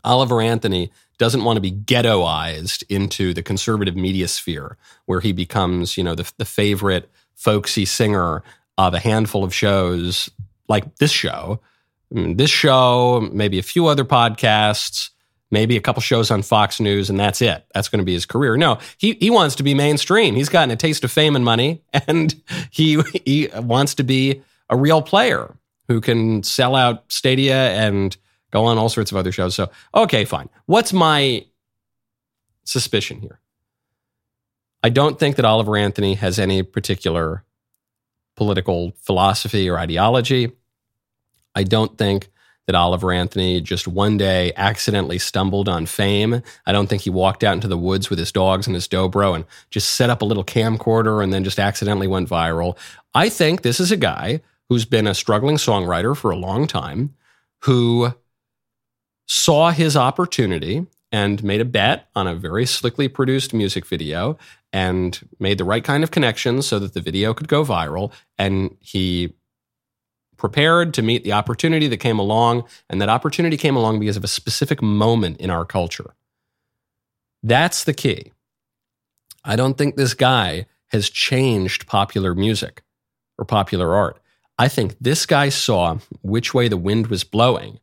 [0.05, 5.97] Oliver Anthony doesn't want to be ghettoized into the conservative media sphere where he becomes,
[5.97, 8.43] you know, the, the favorite folksy singer
[8.77, 10.31] of a handful of shows
[10.69, 11.61] like this show,
[12.13, 15.11] mm, this show, maybe a few other podcasts,
[15.51, 17.65] maybe a couple shows on Fox News, and that's it.
[17.75, 18.57] That's going to be his career.
[18.57, 20.35] No, he he wants to be mainstream.
[20.35, 22.35] He's gotten a taste of fame and money, and
[22.71, 25.55] he he wants to be a real player
[25.89, 28.17] who can sell out stadia and
[28.51, 29.55] go on all sorts of other shows.
[29.55, 30.49] So, okay, fine.
[30.67, 31.47] What's my
[32.65, 33.41] suspicion here?
[34.83, 37.45] I don't think that Oliver Anthony has any particular
[38.37, 40.53] political philosophy or ideology.
[41.55, 42.31] I don't think
[42.69, 46.43] that Oliver Anthony just one day accidentally stumbled on fame.
[46.67, 49.35] I don't think he walked out into the woods with his dogs and his dobro
[49.35, 52.77] and just set up a little camcorder and then just accidentally went viral.
[53.15, 57.15] I think this is a guy who's been a struggling songwriter for a long time
[57.63, 58.13] who
[59.27, 64.37] saw his opportunity and made a bet on a very slickly produced music video
[64.75, 68.13] and made the right kind of connections so that the video could go viral.
[68.37, 69.33] And he
[70.39, 72.65] prepared to meet the opportunity that came along.
[72.89, 76.15] And that opportunity came along because of a specific moment in our culture.
[77.43, 78.33] That's the key.
[79.45, 82.83] I don't think this guy has changed popular music
[83.37, 84.21] or popular art.
[84.59, 87.79] I think this guy saw which way the wind was blowing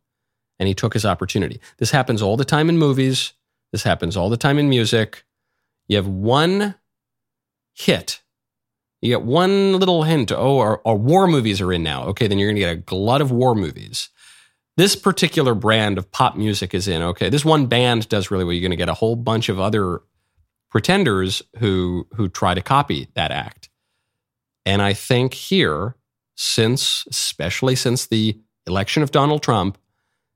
[0.60, 1.62] and he took his opportunity.
[1.78, 3.34] This happens all the time in movies.
[3.72, 5.26] This happens all the time in music.
[5.88, 6.76] You have one
[7.74, 8.22] hit.
[9.06, 10.32] You get one little hint.
[10.32, 12.06] Oh, our, our war movies are in now.
[12.06, 14.10] Okay, then you're going to get a glut of war movies.
[14.78, 17.04] this particular brand of pop music is in.
[17.04, 18.54] Okay, this one band does really well.
[18.54, 20.02] You're going to get a whole bunch of other
[20.72, 23.70] pretenders who who try to copy that act.
[24.66, 25.96] And I think here,
[26.36, 29.78] since especially since the election of Donald Trump,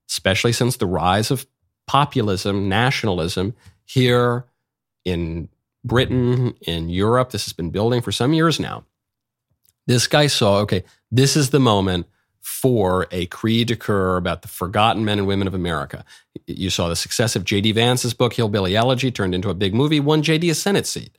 [0.10, 1.48] especially since the rise of
[1.88, 4.46] populism, nationalism here
[5.06, 5.50] in
[5.84, 8.86] Britain, in Europe, this has been building for some years now.
[9.88, 12.08] This guy saw, okay, this is the moment
[12.42, 16.06] for a cri de coeur about the forgotten men and women of America.
[16.48, 17.74] You saw the success of J.D.
[17.74, 20.50] Vance's book, Hillbilly Elegy, turned into a big movie, won J.D.
[20.50, 21.18] a Senate seat.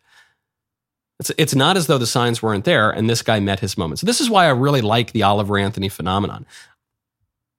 [1.18, 3.98] It's, it's not as though the signs weren't there and this guy met his moment.
[3.98, 6.46] So, this is why I really like the Oliver Anthony phenomenon.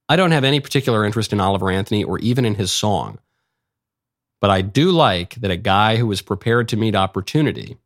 [0.08, 3.18] I don't have any particular interest in Oliver Anthony or even in his song,
[4.42, 7.78] but I do like that a guy who was prepared to meet opportunity,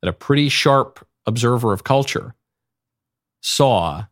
[0.00, 2.34] that a pretty sharp observer of culture,
[3.42, 4.06] saw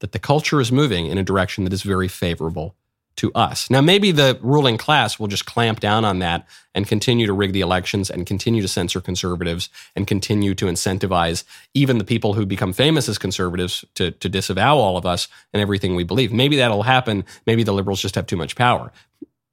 [0.00, 2.76] that the culture is moving in a direction that is very favorable
[3.16, 3.70] to us.
[3.70, 7.54] Now, maybe the ruling class will just clamp down on that and continue to rig
[7.54, 12.44] the elections and continue to censor conservatives and continue to incentivize even the people who
[12.44, 16.32] become famous as conservatives to, to disavow all of us and everything we believe.
[16.32, 17.24] Maybe that'll happen.
[17.46, 18.92] Maybe the liberals just have too much power.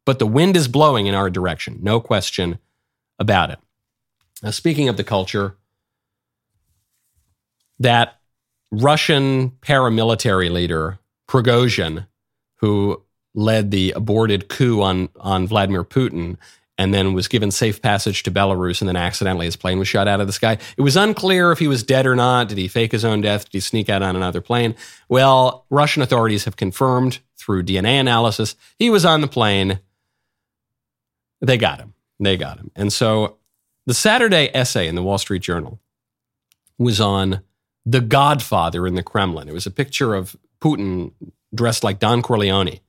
[0.07, 2.59] But the wind is blowing in our direction, no question
[3.19, 3.59] about it.
[4.41, 5.57] Now, speaking of the culture,
[7.79, 8.21] that
[8.71, 12.07] Russian paramilitary leader, Prigozhin,
[12.61, 13.03] who
[13.35, 16.37] led the aborted coup on, on Vladimir Putin
[16.77, 20.07] and then was given safe passage to Belarus and then accidentally his plane was shot
[20.07, 20.57] out of the sky.
[20.77, 22.47] It was unclear if he was dead or not.
[22.47, 23.45] Did he fake his own death?
[23.45, 24.73] Did he sneak out on another plane?
[25.09, 29.79] Well, Russian authorities have confirmed through DNA analysis he was on the plane.
[31.41, 31.93] They got him.
[32.19, 32.71] They got him.
[32.75, 33.37] And so
[33.85, 35.79] the Saturday essay in the Wall Street Journal
[36.77, 37.41] was on
[37.85, 39.47] the Godfather in the Kremlin.
[39.47, 41.13] It was a picture of Putin
[41.53, 42.67] dressed like Don Corleone.
[42.67, 42.81] It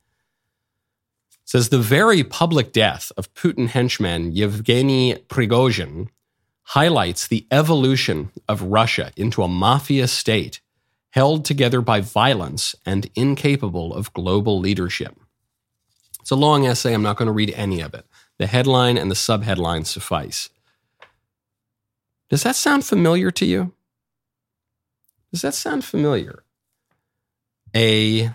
[1.45, 6.09] says the very public death of Putin henchman Yevgeny Prigozhin
[6.63, 10.61] highlights the evolution of Russia into a mafia state
[11.11, 15.17] held together by violence and incapable of global leadership.
[16.21, 16.93] It's a long essay.
[16.93, 18.05] I'm not going to read any of it.
[18.39, 20.49] The headline and the subheadline suffice.
[22.31, 23.73] Does that sound familiar to you?
[25.33, 26.45] Does that sound familiar?
[27.75, 28.31] A,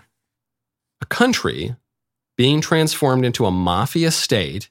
[1.00, 1.76] a country
[2.36, 4.68] being transformed into a mafia state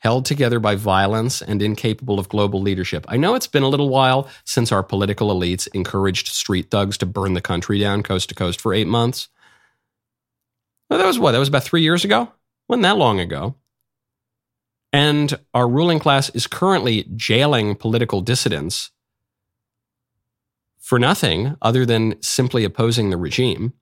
[0.00, 3.04] held together by violence and incapable of global leadership.
[3.08, 7.06] I know it's been a little while since our political elites encouraged street thugs to
[7.06, 9.28] burn the country down coast to coast for eight months.
[10.88, 11.32] Well, that was what?
[11.32, 12.32] That was about three years ago?
[12.68, 13.56] Wasn't that long ago.
[14.92, 18.90] And our ruling class is currently jailing political dissidents
[20.78, 23.74] for nothing other than simply opposing the regime.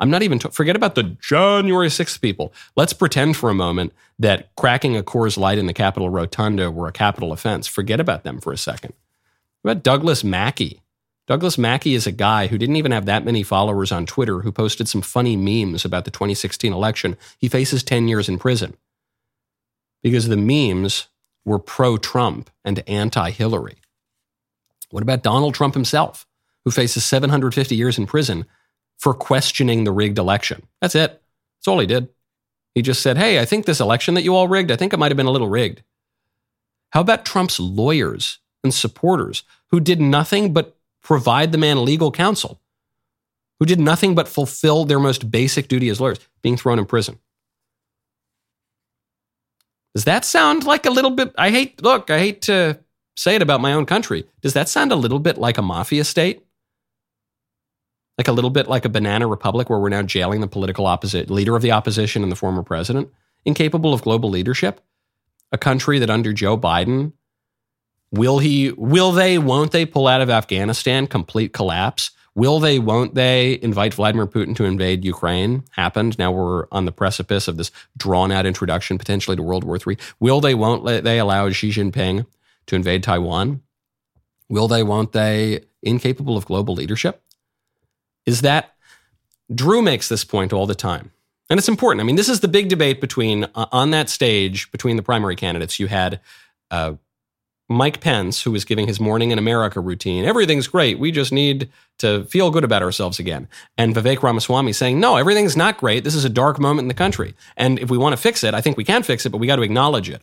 [0.00, 2.52] I'm not even, t- forget about the January 6th people.
[2.74, 6.88] Let's pretend for a moment that cracking a Coors Light in the Capitol Rotunda were
[6.88, 7.66] a capital offense.
[7.66, 8.94] Forget about them for a second.
[9.62, 10.80] What about Douglas Mackey?
[11.28, 14.50] Douglas Mackey is a guy who didn't even have that many followers on Twitter who
[14.50, 17.16] posted some funny memes about the 2016 election.
[17.38, 18.74] He faces 10 years in prison
[20.02, 21.08] because the memes
[21.44, 23.78] were pro Trump and anti Hillary.
[24.90, 26.26] What about Donald Trump himself?
[26.64, 28.46] who faces 750 years in prison
[28.98, 30.62] for questioning the rigged election.
[30.80, 31.22] That's it.
[31.58, 32.08] That's all he did.
[32.74, 34.98] He just said, Hey, I think this election that you all rigged, I think it
[34.98, 35.82] might have been a little rigged.
[36.90, 42.60] How about Trump's lawyers and supporters who did nothing but provide the man legal counsel,
[43.58, 47.18] who did nothing but fulfill their most basic duty as lawyers, being thrown in prison?
[49.94, 51.34] Does that sound like a little bit?
[51.36, 52.78] I hate, look, I hate to
[53.16, 54.24] say it about my own country.
[54.40, 56.44] Does that sound a little bit like a mafia state?
[58.20, 61.30] like a little bit like a banana republic where we're now jailing the political opposite
[61.30, 63.10] leader of the opposition and the former president,
[63.46, 64.82] incapable of global leadership,
[65.52, 67.14] a country that under Joe Biden
[68.12, 73.14] will he will they won't they pull out of Afghanistan complete collapse will they won't
[73.14, 77.70] they invite Vladimir Putin to invade Ukraine happened now we're on the precipice of this
[77.96, 82.26] drawn out introduction potentially to World War III will they won't they allow Xi Jinping
[82.66, 83.62] to invade Taiwan
[84.48, 87.22] will they won't they incapable of global leadership
[88.26, 88.74] is that
[89.52, 91.10] Drew makes this point all the time.
[91.48, 92.00] And it's important.
[92.00, 95.34] I mean, this is the big debate between, uh, on that stage, between the primary
[95.34, 95.80] candidates.
[95.80, 96.20] You had
[96.70, 96.94] uh,
[97.70, 100.24] Mike Pence, who was giving his Morning in America routine.
[100.24, 100.98] Everything's great.
[100.98, 103.48] We just need to feel good about ourselves again.
[103.78, 106.02] And Vivek Ramaswamy saying, no, everything's not great.
[106.02, 107.32] This is a dark moment in the country.
[107.56, 109.46] And if we want to fix it, I think we can fix it, but we
[109.46, 110.20] got to acknowledge it.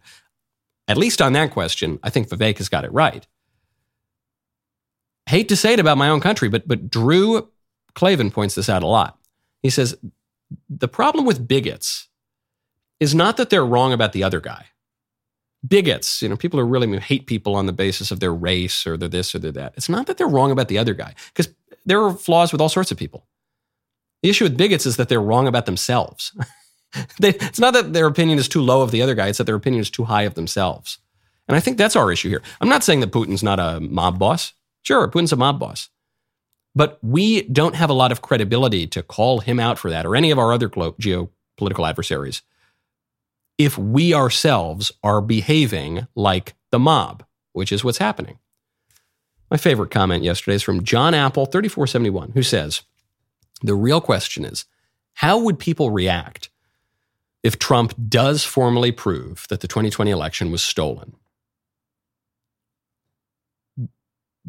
[0.90, 3.26] At least on that question, I think Vivek has got it right.
[5.30, 7.48] Hate to say it about my own country, but, but Drew
[7.96, 9.18] Klavan points this out a lot.
[9.64, 9.98] He says
[10.70, 12.10] the problem with bigots
[13.00, 14.66] is not that they're wrong about the other guy.
[15.66, 18.96] Bigots, you know, people who really hate people on the basis of their race or
[18.96, 19.74] their this or their that.
[19.76, 21.54] It's not that they're wrong about the other guy, because
[21.86, 23.26] there are flaws with all sorts of people.
[24.22, 26.32] The issue with bigots is that they're wrong about themselves.
[27.20, 29.46] they, it's not that their opinion is too low of the other guy, it's that
[29.46, 31.00] their opinion is too high of themselves.
[31.48, 32.42] And I think that's our issue here.
[32.60, 34.54] I'm not saying that Putin's not a mob boss.
[34.84, 35.90] Sure, Putin's a mob boss.
[36.76, 40.16] But we don't have a lot of credibility to call him out for that or
[40.16, 42.42] any of our other geopolitical adversaries
[43.58, 48.40] if we ourselves are behaving like the mob, which is what's happening.
[49.50, 52.84] My favorite comment yesterday is from John Apple 3471 who says,
[53.62, 54.66] "The real question is,
[55.14, 56.50] how would people react
[57.44, 61.16] if Trump does formally prove that the 2020 election was stolen?"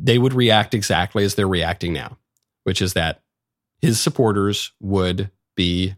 [0.01, 2.17] they would react exactly as they're reacting now,
[2.63, 3.23] which is that
[3.81, 5.97] his supporters would be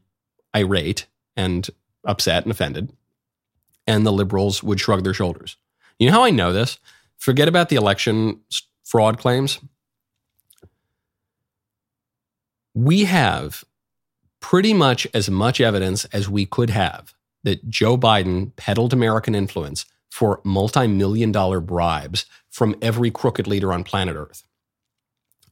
[0.56, 1.06] irate
[1.36, 1.68] and
[2.04, 2.92] upset and offended,
[3.90, 5.56] and the liberals would shrug their shoulders.
[5.98, 6.78] You know how I know this?
[7.18, 8.40] Forget about the election
[8.84, 9.58] fraud claims.
[12.72, 13.64] We have
[14.38, 17.12] pretty much as much evidence as we could have
[17.42, 23.72] that Joe Biden peddled American influence for multi million dollar bribes from every crooked leader
[23.72, 24.44] on planet Earth.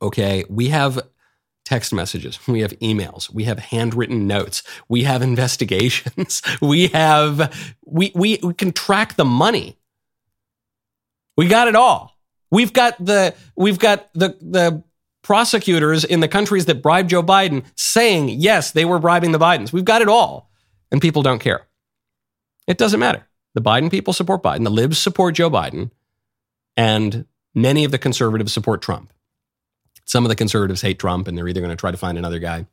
[0.00, 1.00] Okay, we have
[1.68, 7.54] text messages, we have emails, we have handwritten notes, we have investigations, we have
[7.84, 9.76] we we, we can track the money.
[11.36, 12.16] We got it all.
[12.50, 14.82] We've got the we've got the the
[15.22, 19.70] prosecutors in the countries that bribed Joe Biden saying yes, they were bribing the Bidens.
[19.70, 20.50] We've got it all,
[20.90, 21.66] and people don't care.
[22.66, 23.26] It doesn't matter.
[23.54, 24.64] The Biden people support Biden.
[24.64, 25.90] The libs support Joe Biden.
[26.76, 29.12] And many of the conservatives support Trump.
[30.08, 32.38] Some of the conservatives hate Trump and they're either going to try to find another
[32.38, 32.64] guy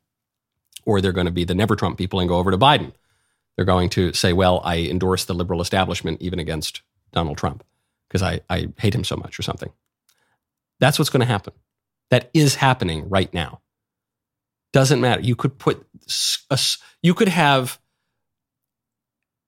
[0.85, 2.93] or they're going to be the never Trump people and go over to Biden.
[3.55, 6.81] They're going to say, well, I endorse the liberal establishment even against
[7.11, 7.65] Donald Trump
[8.07, 9.69] because I, I hate him so much or something.
[10.79, 11.53] That's what's going to happen.
[12.09, 13.59] That is happening right now.
[14.71, 15.21] Doesn't matter.
[15.21, 15.85] You could put,
[16.49, 16.57] a,
[17.01, 17.79] you could have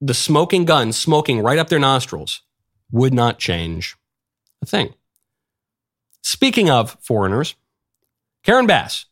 [0.02, 2.42] the smoking gun smoking right up their nostrils
[2.92, 3.96] would not change
[4.62, 4.94] a thing.
[6.22, 7.56] Speaking of foreigners,
[8.48, 9.06] Karen Bass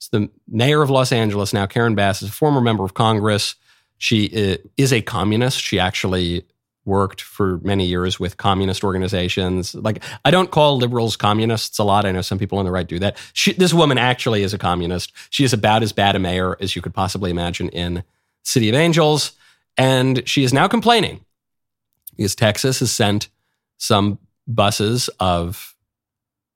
[0.00, 1.64] is the mayor of Los Angeles now.
[1.64, 3.54] Karen Bass is a former member of Congress.
[3.98, 5.60] She uh, is a communist.
[5.60, 6.44] She actually
[6.84, 9.76] worked for many years with communist organizations.
[9.76, 12.04] Like, I don't call liberals communists a lot.
[12.04, 13.16] I know some people on the right do that.
[13.32, 15.12] She, this woman actually is a communist.
[15.30, 18.02] She is about as bad a mayor as you could possibly imagine in
[18.42, 19.32] City of Angels.
[19.76, 21.24] And she is now complaining
[22.16, 23.28] because Texas has sent
[23.76, 25.76] some buses of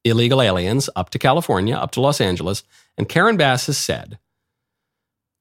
[0.04, 2.62] illegal aliens up to California, up to Los Angeles.
[2.96, 4.18] And Karen Bass has said,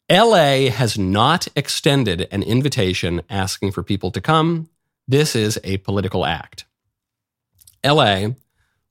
[0.10, 4.70] LA has not extended an invitation asking for people to come.
[5.08, 6.66] This is a political act.
[7.86, 8.32] LA,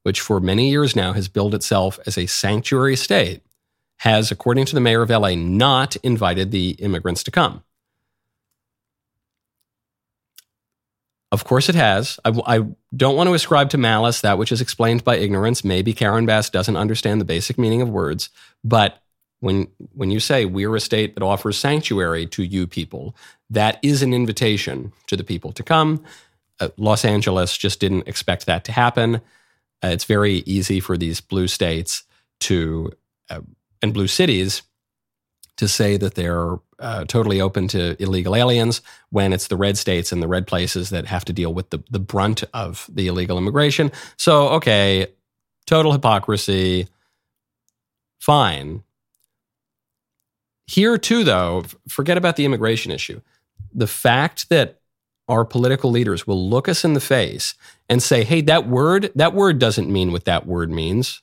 [0.03, 3.43] which for many years now has billed itself as a sanctuary state,
[3.99, 7.63] has, according to the mayor of LA, not invited the immigrants to come.
[11.33, 12.19] Of course, it has.
[12.25, 15.65] I, I, don't want to ascribe to malice that which is explained by ignorance.
[15.65, 18.31] Maybe Karen Bass doesn't understand the basic meaning of words.
[18.65, 19.01] But
[19.39, 23.15] when, when you say we're a state that offers sanctuary to you people,
[23.49, 26.05] that is an invitation to the people to come.
[26.59, 29.17] Uh, Los Angeles just didn't expect that to happen.
[29.85, 32.03] Uh, it's very easy for these blue states
[32.41, 32.91] to,
[33.31, 33.41] uh,
[33.81, 34.63] and blue cities
[35.61, 38.81] to say that they're uh, totally open to illegal aliens
[39.11, 41.85] when it's the red states and the red places that have to deal with the,
[41.91, 43.93] the brunt of the illegal immigration.
[44.17, 45.09] So, okay,
[45.67, 46.89] total hypocrisy.
[48.21, 48.85] Fine.
[50.67, 53.21] Here, too, though, forget about the immigration issue.
[53.75, 54.81] The fact that
[55.29, 57.55] our political leaders will look us in the face
[57.91, 61.21] and say, hey, that word, that word doesn't mean what that word means.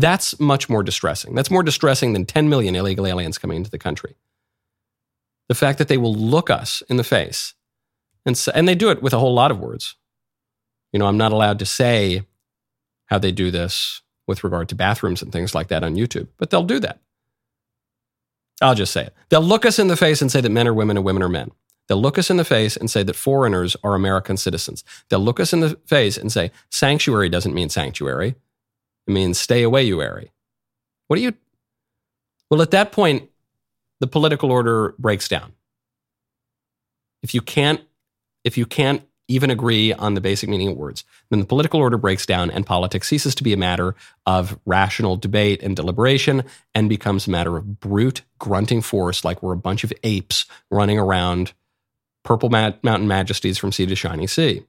[0.00, 1.34] That's much more distressing.
[1.34, 4.16] That's more distressing than 10 million illegal aliens coming into the country.
[5.48, 7.54] The fact that they will look us in the face
[8.24, 9.96] and, and they do it with a whole lot of words.
[10.92, 12.22] You know, I'm not allowed to say
[13.06, 16.48] how they do this with regard to bathrooms and things like that on YouTube, but
[16.48, 17.00] they'll do that.
[18.62, 19.14] I'll just say it.
[19.28, 21.28] They'll look us in the face and say that men are women and women are
[21.28, 21.50] men.
[21.88, 24.82] They'll look us in the face and say that foreigners are American citizens.
[25.08, 28.36] They'll look us in the face and say sanctuary doesn't mean sanctuary.
[29.06, 30.32] It means stay away, you airy.
[31.08, 31.34] What do you?
[32.50, 33.30] Well, at that point,
[34.00, 35.52] the political order breaks down.
[37.22, 37.80] If you can't,
[38.44, 41.96] if you can't even agree on the basic meaning of words, then the political order
[41.96, 43.94] breaks down and politics ceases to be a matter
[44.26, 46.42] of rational debate and deliberation
[46.74, 50.98] and becomes a matter of brute grunting force, like we're a bunch of apes running
[50.98, 51.52] around
[52.24, 54.64] purple ma- mountain majesties from sea to shining sea.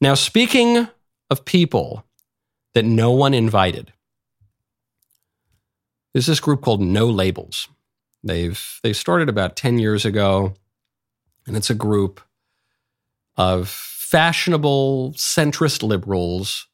[0.00, 0.88] Now, speaking
[1.30, 2.04] of people
[2.78, 3.92] that no one invited,
[6.12, 7.68] there's this group called No Labels.
[8.22, 10.54] They've they started about 10 years ago,
[11.44, 12.20] and it's a group
[13.36, 16.68] of fashionable centrist liberals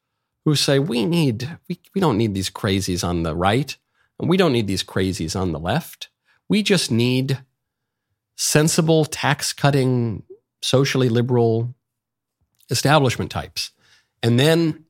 [0.44, 3.74] who say we need we, we don't need these crazies on the right,
[4.20, 6.10] and we don't need these crazies on the left.
[6.50, 7.38] We just need
[8.36, 10.22] sensible tax cutting,
[10.60, 11.74] socially liberal
[12.68, 13.70] establishment types.
[14.22, 14.83] And then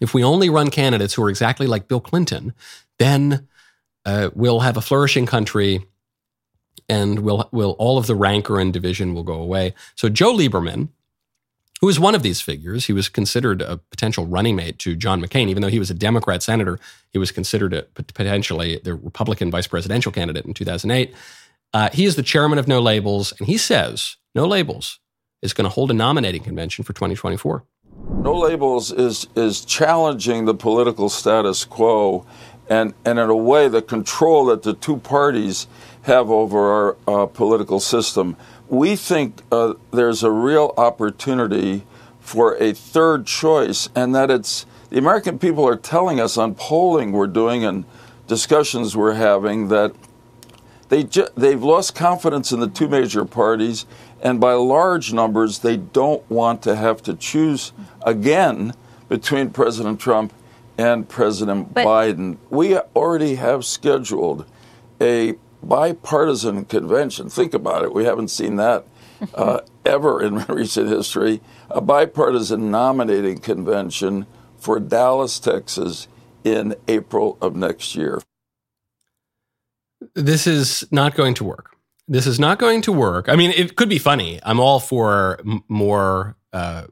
[0.00, 2.54] if we only run candidates who are exactly like Bill Clinton,
[2.98, 3.48] then
[4.04, 5.86] uh, we'll have a flourishing country
[6.88, 9.74] and we'll, we'll, all of the rancor and division will go away.
[9.94, 10.88] So Joe Lieberman,
[11.80, 15.22] who is one of these figures, he was considered a potential running mate to John
[15.22, 16.78] McCain, even though he was a Democrat senator,
[17.12, 21.14] he was considered a, potentially the Republican vice presidential candidate in 2008.
[21.72, 24.98] Uh, he is the chairman of No Labels, and he says No Labels
[25.42, 27.64] is going to hold a nominating convention for 2024.
[28.08, 32.24] No Labels is is challenging the political status quo
[32.70, 35.66] and, and in a way, the control that the two parties
[36.02, 38.36] have over our uh, political system.
[38.68, 41.84] We think uh, there's a real opportunity
[42.20, 47.10] for a third choice, and that it's the American people are telling us on polling
[47.10, 47.84] we're doing and
[48.28, 49.92] discussions we're having that
[50.90, 53.84] they ju- they've lost confidence in the two major parties,
[54.22, 58.74] and by large numbers, they don't want to have to choose again
[59.08, 60.32] between President Trump
[60.78, 62.38] and President but, Biden.
[62.48, 64.46] We already have scheduled
[65.00, 67.28] a bipartisan convention.
[67.28, 67.92] Think about it.
[67.92, 68.84] We haven't seen that
[69.34, 71.40] uh, ever in recent history.
[71.70, 74.26] A bipartisan nominating convention
[74.58, 76.08] for Dallas, Texas
[76.44, 78.22] in April of next year.
[80.14, 81.76] This is not going to work.
[82.10, 83.28] This is not going to work.
[83.28, 84.40] I mean, it could be funny.
[84.42, 86.86] I'm all for m- more uh,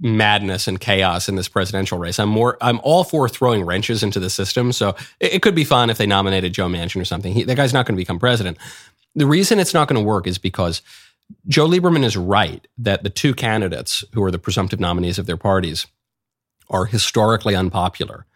[0.00, 2.18] madness and chaos in this presidential race.
[2.18, 4.72] I'm more I'm all for throwing wrenches into the system.
[4.72, 7.32] So it, it could be fun if they nominated Joe Manchin or something.
[7.32, 8.58] He, that guy's not going to become president.
[9.14, 10.82] The reason it's not going to work is because
[11.46, 15.36] Joe Lieberman is right that the two candidates who are the presumptive nominees of their
[15.36, 15.86] parties
[16.68, 18.26] are historically unpopular.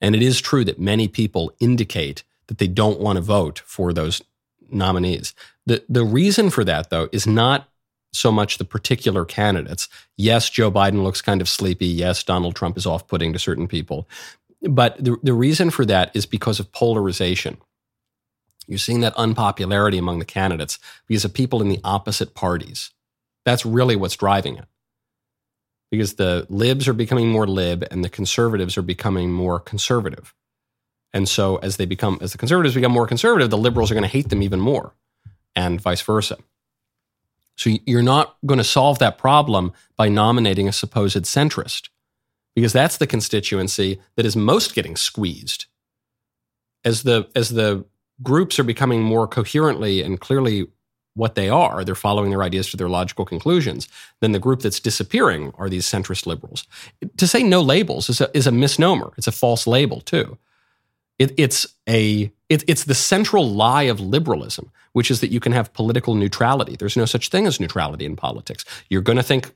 [0.00, 3.92] And it is true that many people indicate that they don't want to vote for
[3.92, 4.20] those
[4.74, 5.34] nominees.
[5.66, 7.68] The the reason for that though is not
[8.12, 9.88] so much the particular candidates.
[10.16, 11.86] Yes, Joe Biden looks kind of sleepy.
[11.86, 14.08] Yes, Donald Trump is off putting to certain people.
[14.62, 17.58] But the, the reason for that is because of polarization.
[18.66, 22.90] You're seeing that unpopularity among the candidates because of people in the opposite parties.
[23.44, 24.64] That's really what's driving it.
[25.90, 30.34] Because the libs are becoming more lib and the conservatives are becoming more conservative.
[31.14, 34.02] And so as they become as the conservatives become more conservative, the liberals are going
[34.02, 34.92] to hate them even more
[35.56, 36.36] and vice versa.
[37.56, 41.88] So you're not going to solve that problem by nominating a supposed centrist,
[42.56, 45.66] because that's the constituency that is most getting squeezed.
[46.84, 47.84] As the as the
[48.22, 50.66] groups are becoming more coherently and clearly
[51.14, 53.88] what they are, they're following their ideas to their logical conclusions,
[54.20, 56.66] then the group that's disappearing are these centrist liberals.
[57.16, 59.12] To say no labels is a, is a misnomer.
[59.16, 60.38] It's a false label, too.
[61.18, 65.52] It, it's a it, it's the central lie of liberalism, which is that you can
[65.52, 66.76] have political neutrality.
[66.76, 68.64] There's no such thing as neutrality in politics.
[68.90, 69.54] You're going to think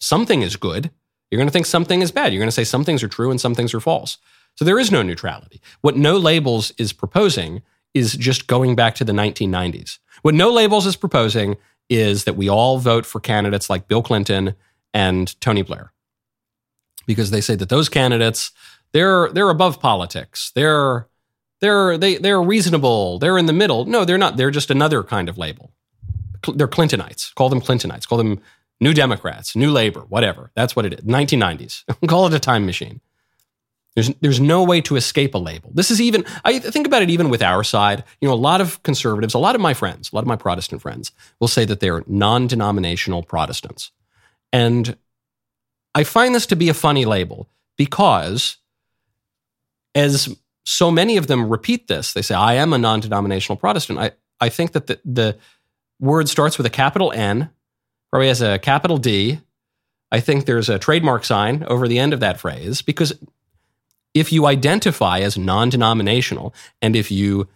[0.00, 0.90] something is good.
[1.30, 2.32] You're going to think something is bad.
[2.32, 4.18] You're going to say some things are true and some things are false.
[4.54, 5.60] So there is no neutrality.
[5.82, 7.62] What No Labels is proposing
[7.94, 9.98] is just going back to the 1990s.
[10.22, 11.56] What No Labels is proposing
[11.88, 14.54] is that we all vote for candidates like Bill Clinton
[14.92, 15.92] and Tony Blair
[17.06, 18.52] because they say that those candidates
[18.92, 20.52] they're they're above politics.
[20.54, 21.06] They're
[21.60, 23.18] they're they they're reasonable.
[23.18, 23.84] They're in the middle.
[23.84, 24.36] No, they're not.
[24.36, 25.72] They're just another kind of label.
[26.54, 27.34] They're Clintonites.
[27.34, 28.06] Call them Clintonites.
[28.06, 28.40] Call them
[28.80, 30.50] New Democrats, New Labor, whatever.
[30.54, 31.00] That's what it is.
[31.00, 31.84] 1990s.
[32.08, 33.00] Call it a time machine.
[33.94, 35.70] There's, there's no way to escape a label.
[35.74, 38.04] This is even, I think about it even with our side.
[38.20, 40.36] You know, a lot of conservatives, a lot of my friends, a lot of my
[40.36, 41.10] Protestant friends
[41.40, 43.90] will say that they're non denominational Protestants.
[44.52, 44.96] And
[45.96, 48.58] I find this to be a funny label because
[49.98, 53.98] as so many of them repeat this, they say, I am a non denominational Protestant.
[53.98, 55.38] I, I think that the, the
[56.00, 57.50] word starts with a capital N,
[58.10, 59.40] probably has a capital D.
[60.10, 63.12] I think there's a trademark sign over the end of that phrase because
[64.14, 67.48] if you identify as non denominational and if you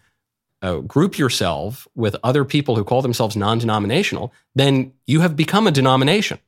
[0.61, 5.67] uh, group yourself with other people who call themselves non denominational, then you have become
[5.67, 6.39] a denomination.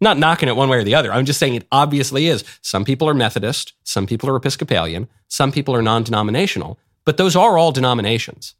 [0.00, 1.12] Not knocking it one way or the other.
[1.12, 2.44] I'm just saying it obviously is.
[2.60, 7.34] Some people are Methodist, some people are Episcopalian, some people are non denominational, but those
[7.34, 8.54] are all denominations.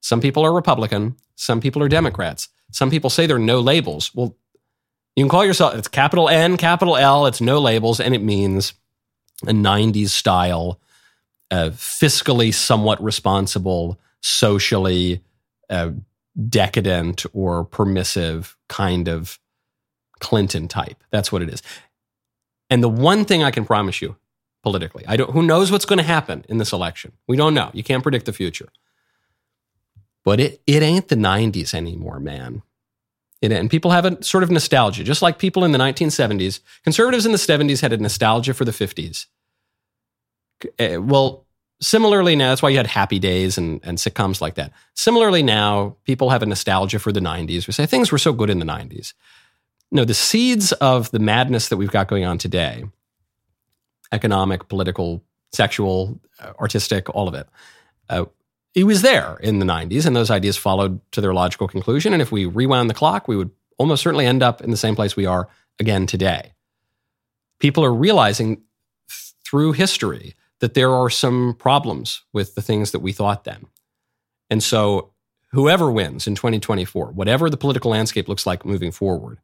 [0.00, 2.48] Some people are Republican, some people are Democrats.
[2.70, 4.14] Some people say there are no labels.
[4.14, 4.36] Well,
[5.16, 8.74] you can call yourself, it's capital N, capital L, it's no labels, and it means
[9.42, 10.80] a 90s style,
[11.50, 15.22] uh, fiscally somewhat responsible, socially
[15.70, 15.90] uh,
[16.48, 19.38] decadent or permissive kind of
[20.20, 21.02] Clinton type.
[21.10, 21.62] That's what it is.
[22.70, 24.16] And the one thing I can promise you
[24.62, 27.12] politically, I don't, who knows what's going to happen in this election?
[27.26, 27.70] We don't know.
[27.72, 28.68] You can't predict the future.
[30.24, 32.62] But it, it ain't the 90s anymore, man.
[33.40, 36.60] It, and people have a sort of nostalgia, just like people in the 1970s.
[36.82, 39.26] Conservatives in the 70s had a nostalgia for the 50s.
[40.78, 41.46] Eh, well,
[41.80, 44.72] similarly now, that's why you had Happy Days and, and sitcoms like that.
[44.94, 47.66] Similarly now, people have a nostalgia for the 90s.
[47.66, 49.14] We say things were so good in the 90s.
[49.90, 52.84] No, the seeds of the madness that we've got going on today
[54.10, 55.22] economic, political,
[55.52, 57.46] sexual, uh, artistic, all of it.
[58.08, 58.24] Uh,
[58.74, 62.12] it was there in the 90s, and those ideas followed to their logical conclusion.
[62.12, 64.94] And if we rewound the clock, we would almost certainly end up in the same
[64.94, 66.52] place we are again today.
[67.60, 68.62] People are realizing
[69.44, 73.66] through history that there are some problems with the things that we thought then.
[74.50, 75.12] And so,
[75.52, 79.38] whoever wins in 2024, whatever the political landscape looks like moving forward,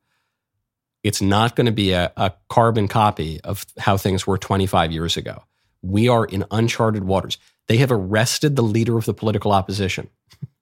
[1.04, 5.16] it's not going to be a, a, carbon copy of how things were 25 years
[5.16, 5.44] ago.
[5.82, 7.36] We are in uncharted waters.
[7.68, 10.08] They have arrested the leader of the political opposition.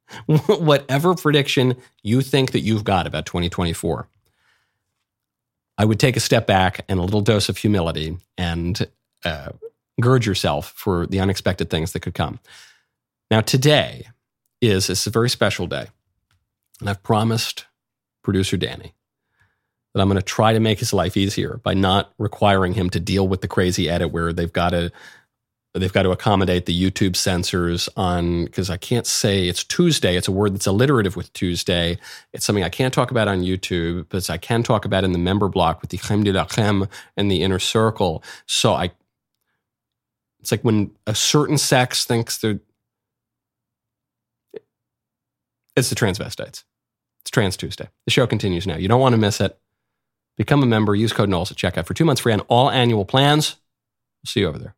[0.26, 4.08] Whatever prediction you think that you've got about 2024,
[5.78, 8.88] I would take a step back and a little dose of humility and
[9.24, 9.52] uh,
[10.00, 12.40] gird yourself for the unexpected things that could come.
[13.30, 14.08] Now, today
[14.60, 15.86] is it's a very special day,
[16.80, 17.66] and I've promised
[18.22, 18.94] producer Danny
[19.94, 23.00] that I'm going to try to make his life easier by not requiring him to
[23.00, 24.90] deal with the crazy edit where they've got to
[25.74, 30.16] they've got to accommodate the YouTube censors on because I can't say it's Tuesday.
[30.16, 31.98] It's a word that's alliterative with Tuesday.
[32.32, 35.18] It's something I can't talk about on YouTube, but I can talk about in the
[35.18, 38.22] member block with the crème de la crème and the inner circle.
[38.46, 38.92] So I
[40.40, 42.60] it's like when a certain sex thinks they're
[45.74, 46.64] it's the transvestites.
[47.22, 47.88] It's Trans Tuesday.
[48.04, 48.76] The show continues now.
[48.76, 49.58] You don't want to miss it.
[50.42, 50.96] Become a member.
[50.96, 53.58] Use code Knowles at checkout for two months free on all annual plans.
[54.26, 54.74] See you over there.